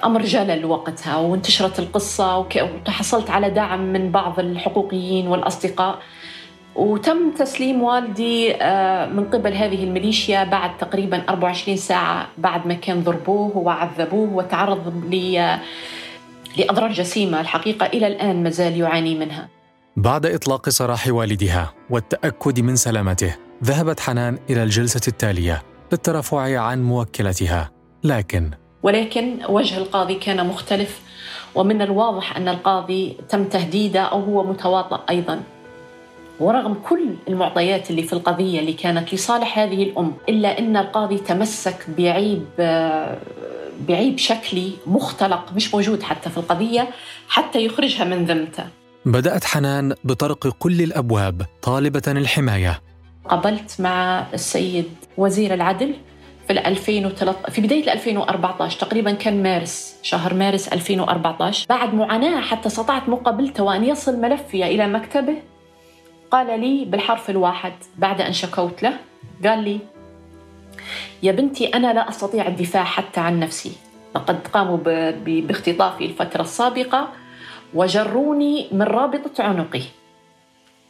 أمر 0.04 0.22
جلل 0.22 0.66
وقتها 0.66 1.18
وانتشرت 1.18 1.80
القصة 1.80 2.38
وتحصلت 2.38 3.30
على 3.30 3.50
دعم 3.50 3.94
من 3.94 4.12
بعض 4.12 4.39
الحقوقيين 4.39 5.28
والأصدقاء. 5.28 6.00
وتم 6.76 7.32
تسليم 7.32 7.82
والدي 7.84 8.50
من 9.16 9.26
قبل 9.34 9.54
هذه 9.54 9.84
الميليشيا 9.84 10.44
بعد 10.44 10.78
تقريبا 10.78 11.24
24 11.30 11.78
ساعة 11.78 12.28
بعد 12.38 12.68
ما 12.68 12.74
كان 12.74 13.04
ضربوه 13.04 13.58
وعذبوه 13.58 14.34
وتعرض 14.34 15.04
لي 15.10 15.60
لأضرار 16.58 16.92
جسيمة. 16.92 17.42
الحقيقة 17.42 17.86
إلى 17.86 18.08
الآن 18.08 18.44
مازال 18.44 18.78
يعاني 18.78 19.16
منها. 19.16 19.50
بعد 19.98 20.26
إطلاق 20.26 20.70
سراح 20.70 21.08
والدها 21.08 21.74
والتأكد 21.89 22.60
من 22.60 22.76
سلامته 22.76 23.36
ذهبت 23.63 24.00
حنان 24.00 24.39
إلى 24.50 24.63
الجلسة 24.63 25.02
التالية 25.08 25.63
للترفع 25.92 26.60
عن 26.60 26.84
موكلتها. 26.84 27.72
لكن 28.04 28.52
ولكن 28.84 29.39
وجه 29.50 29.78
القاضي 29.78 30.16
كان 30.16 30.48
مختلف 30.48 31.02
ومن 31.56 31.82
الواضح 31.82 32.38
أن 32.38 32.48
القاضي 32.48 33.18
تم 33.30 33.44
تهديده 33.44 34.02
أو 34.02 34.20
هو 34.24 34.44
متواطئ 34.44 35.00
أيضا. 35.10 35.44
ورغم 36.39 36.74
كل 36.74 37.16
المعطيات 37.28 37.89
اللي 37.89 38.04
في 38.04 38.13
القضية 38.13 38.60
اللي 38.60 38.74
كانت 38.74 39.13
لصالح 39.13 39.60
هذه 39.60 39.84
الأم 39.84 40.13
إلا 40.30 40.60
أن 40.60 40.78
القاضي 40.78 41.18
تمسك 41.18 41.86
بعيب 41.98 42.46
بعيب 43.88 44.17
شكلي 44.17 44.71
مختلق 44.88 45.53
مش 45.55 45.73
موجود 45.73 46.03
حتى 46.03 46.29
في 46.29 46.38
القضية 46.38 46.89
حتى 47.29 47.65
يخرجها 47.65 48.03
من 48.03 48.25
ذمته. 48.25 48.63
بدأت 49.05 49.43
حنان 49.43 49.95
بطرق 50.03 50.47
كل 50.47 50.81
الأبواب 50.81 51.45
طالبة 51.62 52.01
الحماية. 52.07 52.81
قابلت 53.29 53.81
مع 53.81 54.25
السيد 54.33 54.89
وزير 55.17 55.53
العدل 55.53 55.95
في 56.47 56.53
2013 56.53 57.51
في 57.51 57.62
بداية 57.62 57.93
2014 57.93 58.79
تقريبا 58.79 59.12
كان 59.12 59.43
مارس 59.43 59.95
شهر 60.01 60.33
مارس 60.33 60.67
2014 60.67 61.65
بعد 61.69 61.93
معاناة 61.93 62.41
حتى 62.41 62.67
استطعت 62.67 63.09
مقابلته 63.09 63.63
وأن 63.63 63.83
يصل 63.83 64.21
ملفي 64.21 64.65
إلى 64.65 64.88
مكتبه. 64.88 65.36
قال 66.31 66.59
لي 66.59 66.86
بالحرف 66.86 67.29
الواحد 67.29 67.73
بعد 67.97 68.21
أن 68.21 68.33
شكوت 68.33 68.83
له 68.83 68.93
قال 69.45 69.63
لي 69.63 69.79
يا 71.23 71.32
بنتي 71.32 71.67
أنا 71.67 71.93
لا 71.93 72.10
أستطيع 72.10 72.47
الدفاع 72.47 72.84
حتى 72.84 73.19
عن 73.19 73.39
نفسي. 73.39 73.71
لقد 74.15 74.47
قاموا 74.47 74.77
باختطافي 75.25 76.06
الفترة 76.06 76.41
السابقة 76.41 77.10
وجروني 77.73 78.67
من 78.71 78.82
رابطة 78.82 79.43
عنقي 79.43 79.82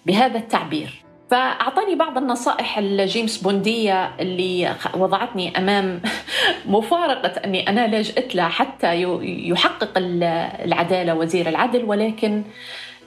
بهذا 0.05 0.37
التعبير. 0.37 1.03
فأعطاني 1.31 1.95
بعض 1.95 2.17
النصائح 2.17 2.77
الجيمس 2.77 3.37
بوندية 3.37 4.11
اللي 4.19 4.75
وضعتني 4.95 5.57
أمام 5.57 6.01
مفارقة 6.65 7.29
أني 7.45 7.69
أنا 7.69 7.87
لجأت 7.87 8.35
له 8.35 8.47
حتى 8.47 9.03
يحقق 9.23 9.91
العدالة 9.97 11.15
وزير 11.15 11.49
العدل 11.49 11.83
ولكن 11.83 12.43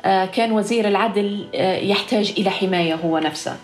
آه، 0.04 0.24
كان 0.24 0.52
وزير 0.52 0.88
العدل 0.88 1.48
آه، 1.54 1.78
يحتاج 1.78 2.34
إلى 2.38 2.50
حماية 2.50 2.94
هو 2.94 3.18
نفسه. 3.18 3.56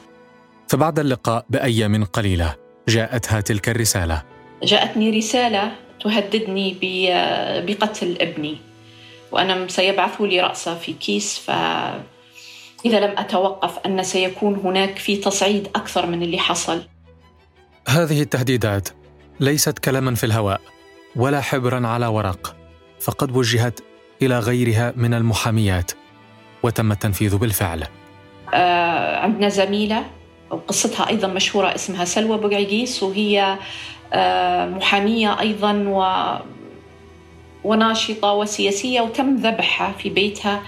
فبعد 0.69 0.99
اللقاء 0.99 1.45
بأيام 1.51 2.05
قليلة 2.05 2.55
جاءتها 2.89 3.41
تلك 3.41 3.69
الرسالة. 3.69 4.23
جاءتني 4.63 5.11
رسالة 5.11 5.73
تهددني 6.01 6.77
بقتل 7.67 8.17
ابني 8.21 8.59
وأنا 9.33 9.69
سيبعثوا 9.69 10.27
لي 10.27 10.41
رأسه 10.41 10.75
في 10.75 10.93
كيس 10.93 11.39
ف 11.39 11.51
إذا 12.85 13.01
لم 13.01 13.19
أتوقف 13.19 13.79
أن 13.87 14.03
سيكون 14.03 14.55
هناك 14.55 14.99
في 14.99 15.17
تصعيد 15.17 15.67
أكثر 15.67 16.07
من 16.07 16.23
اللي 16.23 16.39
حصل. 16.39 16.83
هذه 17.89 18.23
التهديدات 18.23 18.89
ليست 19.41 19.79
كلاما 19.79 20.15
في 20.15 20.25
الهواء 20.25 20.61
ولا 21.17 21.41
حبرا 21.41 21.87
على 21.87 22.07
ورق 22.07 22.57
فقد 23.01 23.37
وجهت 23.37 23.81
إلى 24.23 24.39
غيرها 24.39 24.93
من 24.97 25.15
المحاميات 25.15 25.93
وتم 26.63 26.93
التنفيذ 26.93 27.37
بالفعل. 27.37 27.85
آه 28.55 29.17
عندنا 29.17 29.49
زميلة 29.49 30.05
وقصتها 30.53 31.09
أيضا 31.09 31.29
مشهورة 31.29 31.75
اسمها 31.75 32.05
سلوى 32.05 32.39
بقعقيس 32.39 33.03
وهي 33.03 33.59
آه 34.13 34.67
محامية 34.67 35.41
أيضا 35.41 35.73
و 35.73 36.03
وناشطة 37.65 38.33
وسياسية 38.33 39.01
وتم 39.01 39.37
ذبحها 39.37 39.93
في 39.93 40.09
بيتها 40.09 40.63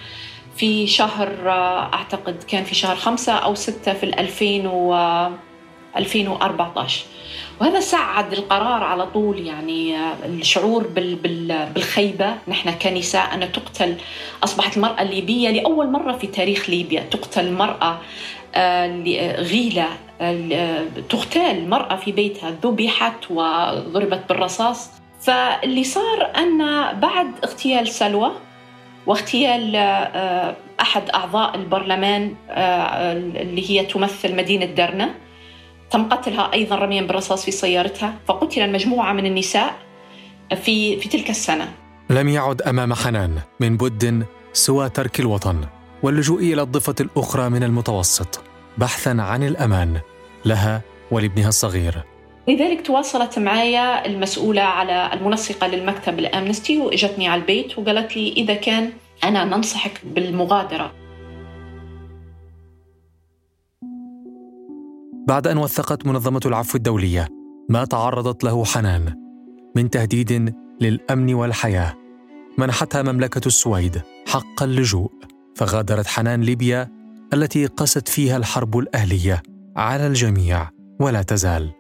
في 0.57 0.87
شهر 0.87 1.29
آه، 1.51 1.94
أعتقد 1.94 2.42
كان 2.42 2.64
في 2.64 2.75
شهر 2.75 2.97
خمسة 2.97 3.33
أو 3.33 3.55
ستة 3.55 3.92
في 3.92 4.05
2000 4.05 4.68
و 4.68 4.94
2014 5.97 7.05
وهذا 7.61 7.81
ساعد 7.81 8.33
القرار 8.33 8.85
على 8.85 9.07
طول 9.07 9.47
يعني 9.47 9.97
آه، 9.97 10.14
الشعور 10.25 10.87
بالخيبة. 11.75 12.35
نحن 12.49 12.70
كنساء 12.70 13.35
أن 13.35 13.53
تقتل 13.53 13.97
أصبحت 14.44 14.77
المرأة 14.77 15.03
الليبية 15.03 15.51
لأول 15.51 15.90
مرة 15.90 16.12
في 16.12 16.27
تاريخ 16.27 16.70
ليبيا. 16.70 17.01
تقتل 17.01 17.61
آه، 17.61 17.99
غيلة 19.38 19.88
تغتال 21.09 21.71
مرأة 21.71 21.97
في 21.97 22.12
بيتها 22.12 22.51
ذبحت 22.51 23.31
وضربت 23.31 24.25
بالرصاص. 24.29 24.90
فاللي 25.21 25.85
صار 25.85 26.33
أن 26.37 26.59
بعد 27.01 27.27
اغتيال 27.45 27.88
سلوى 27.88 28.33
واغتيال 29.07 29.77
آه، 29.77 30.57
أحد 30.81 31.11
أعضاء 31.11 31.55
البرلمان 31.55 32.35
آه، 32.51 33.12
اللي 33.12 33.71
هي 33.71 33.85
تمثل 33.85 34.37
مدينة 34.37 34.64
درنة 34.64 35.14
تم 35.90 36.09
قتلها 36.09 36.53
أيضا 36.53 36.77
رميا 36.77 37.03
بالرصاص 37.03 37.45
في 37.45 37.51
سيارتها. 37.51 38.14
فقتل 38.27 38.73
مجموعة 38.73 39.12
من 39.12 39.27
النساء 39.27 39.75
في, 40.62 41.01
في 41.01 41.09
تلك 41.09 41.31
السنة. 41.31 41.73
لم 42.11 42.29
يعد 42.29 42.62
أمام 42.62 42.95
حنان 42.95 43.38
من 43.61 43.77
بد 43.77 44.27
سوى 44.53 44.88
ترك 44.88 45.21
الوطن. 45.21 45.57
واللجوء 46.05 46.38
إلى 46.38 46.62
الضفة 46.62 46.95
الأخرى 47.01 47.49
من 47.49 47.62
المتوسط 47.62 48.40
بحثا 48.79 49.11
عن 49.11 49.43
الأمان 49.43 50.01
لها 50.45 50.83
ولابنها 51.11 51.49
الصغير. 51.49 52.05
لذلك 52.49 52.87
تواصلت 52.87 53.38
معي 53.38 54.07
المسؤولة 54.07 54.62
على 54.62 55.11
المنسقة 55.12 55.67
للمكتب 55.67 56.19
الأمنستي 56.19 56.79
وإجتني 56.79 57.29
على 57.29 57.40
البيت 57.40 57.79
وقالت 57.79 58.17
لي 58.17 58.33
إذا 58.33 58.55
كان 58.55 58.93
أنا 59.25 59.45
ننصحك 59.45 60.01
بالمغادرة. 60.05 60.93
بعد 65.29 65.47
أن 65.47 65.59
وثقت 65.59 66.07
منظمة 66.07 66.40
العفو 66.47 66.77
الدولية 66.79 67.29
ما 67.69 67.85
تعرضت 67.85 68.45
له 68.45 68.64
حنان 68.64 69.14
من 69.77 69.90
تهديد 69.90 70.55
للأمن 70.81 71.35
والحياة. 71.35 71.95
منحتها 72.59 73.03
مملكة 73.03 73.47
السويد 73.47 74.03
حق 74.29 74.62
اللجوء. 74.62 75.24
فغادرت 75.57 76.07
حنان 76.07 76.43
ليبيا 76.43 76.88
التي 77.33 77.67
قست 77.67 78.09
فيها 78.09 78.37
الحرب 78.37 78.79
الأهلية 78.79 79.43
على 79.77 80.07
الجميع 80.07 80.69
ولا 81.01 81.23
تزال. 81.23 81.71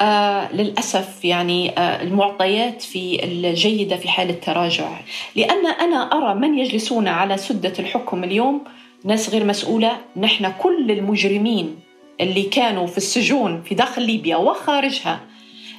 آه 0.00 0.52
للأسف 0.52 1.24
يعني 1.24 1.78
آه 1.78 2.02
المعطيات 2.02 2.82
في 2.82 3.24
الجيدة 3.24 3.96
في 3.96 4.08
حال 4.08 4.30
التراجع. 4.30 5.00
لأن 5.36 5.66
أنا 5.66 5.96
أرى 5.96 6.34
من 6.34 6.58
يجلسون 6.58 7.08
على 7.08 7.36
سدة 7.36 7.72
الحكم 7.78 8.24
اليوم 8.24 8.60
ناس 9.04 9.30
غير 9.30 9.44
مسؤولة 9.44 9.92
نحن 10.16 10.52
كل 10.58 10.90
المجرمين 10.90 11.76
اللي 12.20 12.42
كانوا 12.42 12.86
في 12.86 12.96
السجون 12.98 13.62
في 13.62 13.74
داخل 13.74 14.02
ليبيا 14.02 14.36
وخارجها. 14.36 15.20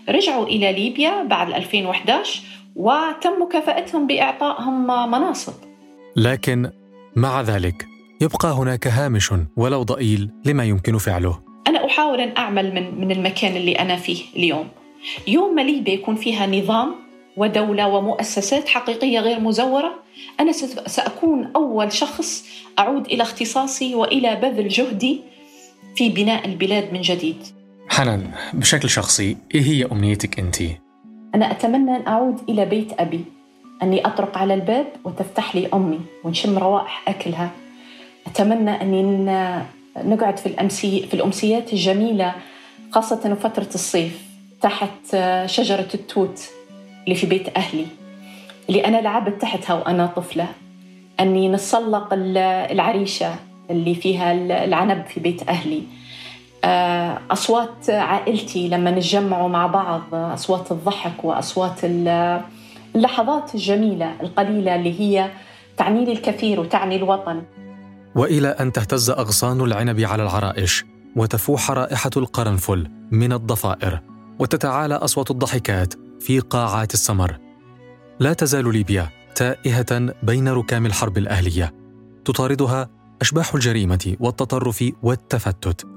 رجعوا 0.10 0.45
إلى 0.45 0.74
ليبيا 0.74 1.24
بعد 1.24 1.54
2011 1.54 2.41
وتم 2.76 3.41
مكافأتهم 3.41 4.08
بإعطائهم 4.08 4.88
مناصب. 5.12 5.54
لكن 6.15 6.69
مع 7.15 7.41
ذلك 7.41 7.88
يبقى 8.22 8.52
هناك 8.52 8.88
هامش 8.88 9.34
ولو 9.58 9.84
ضئيل 9.84 10.30
لما 10.45 10.63
يمكن 10.63 10.98
فعله. 10.98 11.39
أنا 11.67 11.86
أحاول 11.86 12.19
أن 12.19 12.38
أعمل 12.38 12.74
من, 12.74 13.02
من 13.02 13.12
المكان 13.12 13.56
اللي 13.56 13.72
أنا 13.72 13.95
فيه 13.95 14.24
اليوم. 14.36 14.67
يوم 15.28 15.56
ما 15.56 15.62
ليبيا 15.62 15.93
يكون 15.93 16.15
فيها 16.15 16.48
نظام 16.48 16.95
ودولة 17.38 17.88
ومؤسسات 17.88 18.67
حقيقية 18.67 19.19
غير 19.19 19.39
مزورة 19.39 19.93
أنا 20.39 20.52
سأكون 20.88 21.52
أول 21.56 21.91
شخص 21.91 22.45
أعود 22.80 23.06
إلى 23.06 23.24
اختصاصي 23.24 23.95
وإلى 23.95 24.36
بذل 24.36 24.67
جهدي 24.67 25.22
في 25.95 26.10
بناء 26.10 26.45
البلاد 26.45 26.93
من 26.93 27.02
جديد. 27.02 27.38
حنان 27.89 28.32
بشكل 28.54 28.89
شخصي 28.89 29.38
إيه 29.56 29.62
هي 29.62 29.86
أمنيتك 29.86 30.39
أنت؟ 30.39 30.58
أنا 31.36 31.52
أتمنى 31.52 31.95
أن 31.95 32.08
أعود 32.08 32.50
إلى 32.50 32.65
بيت 32.65 32.91
أبي. 33.00 33.26
أني 33.84 34.06
أطرق 34.08 34.38
على 34.38 34.54
الباب 34.54 34.86
وتفتح 35.04 35.56
لي 35.56 35.70
أمي 35.74 36.00
ونشم 36.24 36.58
روائح 36.58 37.04
أكلها. 37.08 37.52
أتمنى 38.28 38.82
أني 38.82 39.04
نقعد 39.98 40.38
في 40.38 40.46
الأمسي 40.46 41.08
في 41.08 41.13
الأمسيات 41.13 41.74
الجميلة 41.74 42.34
خاصة 42.92 43.38
فترة 43.44 43.70
الصيف 43.76 44.22
تحت 44.62 45.18
شجرة 45.46 45.88
التوت 45.94 46.42
اللي 47.04 47.15
في 47.15 47.28
بيت 47.28 47.58
أهلي. 47.58 47.86
اللي 48.70 48.86
أنا 48.86 49.02
لعبت 49.02 49.42
تحتها 49.42 49.74
وأنا 49.74 50.06
طفلة. 50.06 50.48
أني 51.20 51.50
نتسلق 51.50 52.08
العريشة 52.13 53.36
اللي 53.70 53.96
فيها 53.96 54.32
العنب 54.65 55.06
في 55.06 55.20
بيت 55.20 55.50
أهلي. 55.50 55.84
أصوات 57.32 57.89
عائلتي 57.89 58.68
لما 58.68 58.92
نتجمعوا 58.92 59.50
مع 59.50 59.68
بعض 59.68 60.02
أصوات 60.13 60.72
الضحك 60.72 61.24
وأصوات 61.24 61.80
اللحظات 62.95 63.56
الجميلة 63.56 64.21
القليلة 64.21 64.75
اللي 64.75 64.99
هي 64.99 65.32
تعني 65.78 66.06
لي 66.06 66.12
الكثير 66.12 66.60
وتعني 66.60 66.95
الوطن. 66.95 67.43
وإلى 68.15 68.47
أن 68.47 68.71
تهتز 68.71 69.10
أغصان 69.10 69.62
العنب 69.62 69.99
على 69.99 70.23
العرائش 70.23 70.86
وتفوح 71.15 71.71
رائحة 71.71 72.10
القرنفل 72.17 72.88
من 73.12 73.34
الضفائر 73.34 74.02
وتتعالى 74.39 74.95
أصوات 74.95 75.32
الضحكات 75.32 75.93
في 76.19 76.39
قاعات 76.39 76.93
السمر. 76.93 77.38
لا 78.19 78.34
تزال 78.34 78.73
ليبيا 78.73 79.10
تائهة 79.36 80.13
بين 80.23 80.47
ركام 80.47 80.86
الحرب 80.86 81.17
الأهلية. 81.17 81.73
تطاردها 82.25 82.89
أشباح 83.21 83.54
الجريمة 83.54 84.15
والتطرف 84.19 84.91
والتفتت. 85.04 85.88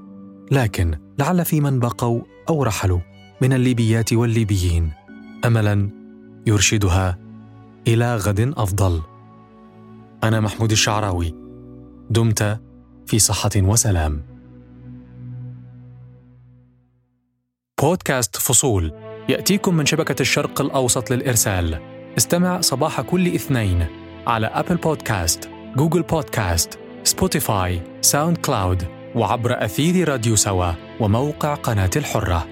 لكن 0.51 0.99
لعل 1.19 1.45
في 1.45 1.61
من 1.61 1.79
بقوا 1.79 2.21
أو 2.49 2.63
رحلوا 2.63 2.99
من 3.41 3.53
الليبيات 3.53 4.13
والليبيين 4.13 4.91
املا 5.45 6.02
يرشدها 6.45 7.17
إلى 7.87 8.15
غد 8.15 8.53
أفضل 8.57 9.01
أنا 10.23 10.39
محمود 10.39 10.71
الشعراوي 10.71 11.35
دمت 12.09 12.59
في 13.05 13.19
صحة 13.19 13.51
وسلام. 13.55 14.23
بودكاست 17.81 18.37
فصول 18.37 18.93
يأتيكم 19.29 19.75
من 19.75 19.85
شبكة 19.85 20.21
الشرق 20.21 20.61
الأوسط 20.61 21.11
للإرسال. 21.11 21.79
استمع 22.17 22.61
صباح 22.61 23.01
كل 23.01 23.27
اثنين 23.27 23.85
على 24.27 24.47
أبل 24.47 24.75
بودكاست، 24.75 25.49
جوجل 25.75 26.01
بودكاست، 26.01 26.79
سبوتيفاي، 27.03 27.81
ساوند 28.01 28.37
كلاود، 28.37 28.87
وعبر 29.15 29.65
أثير 29.65 30.09
راديو 30.09 30.35
سوا 30.35 30.71
وموقع 30.99 31.53
قناة 31.53 31.89
الحرة 31.95 32.47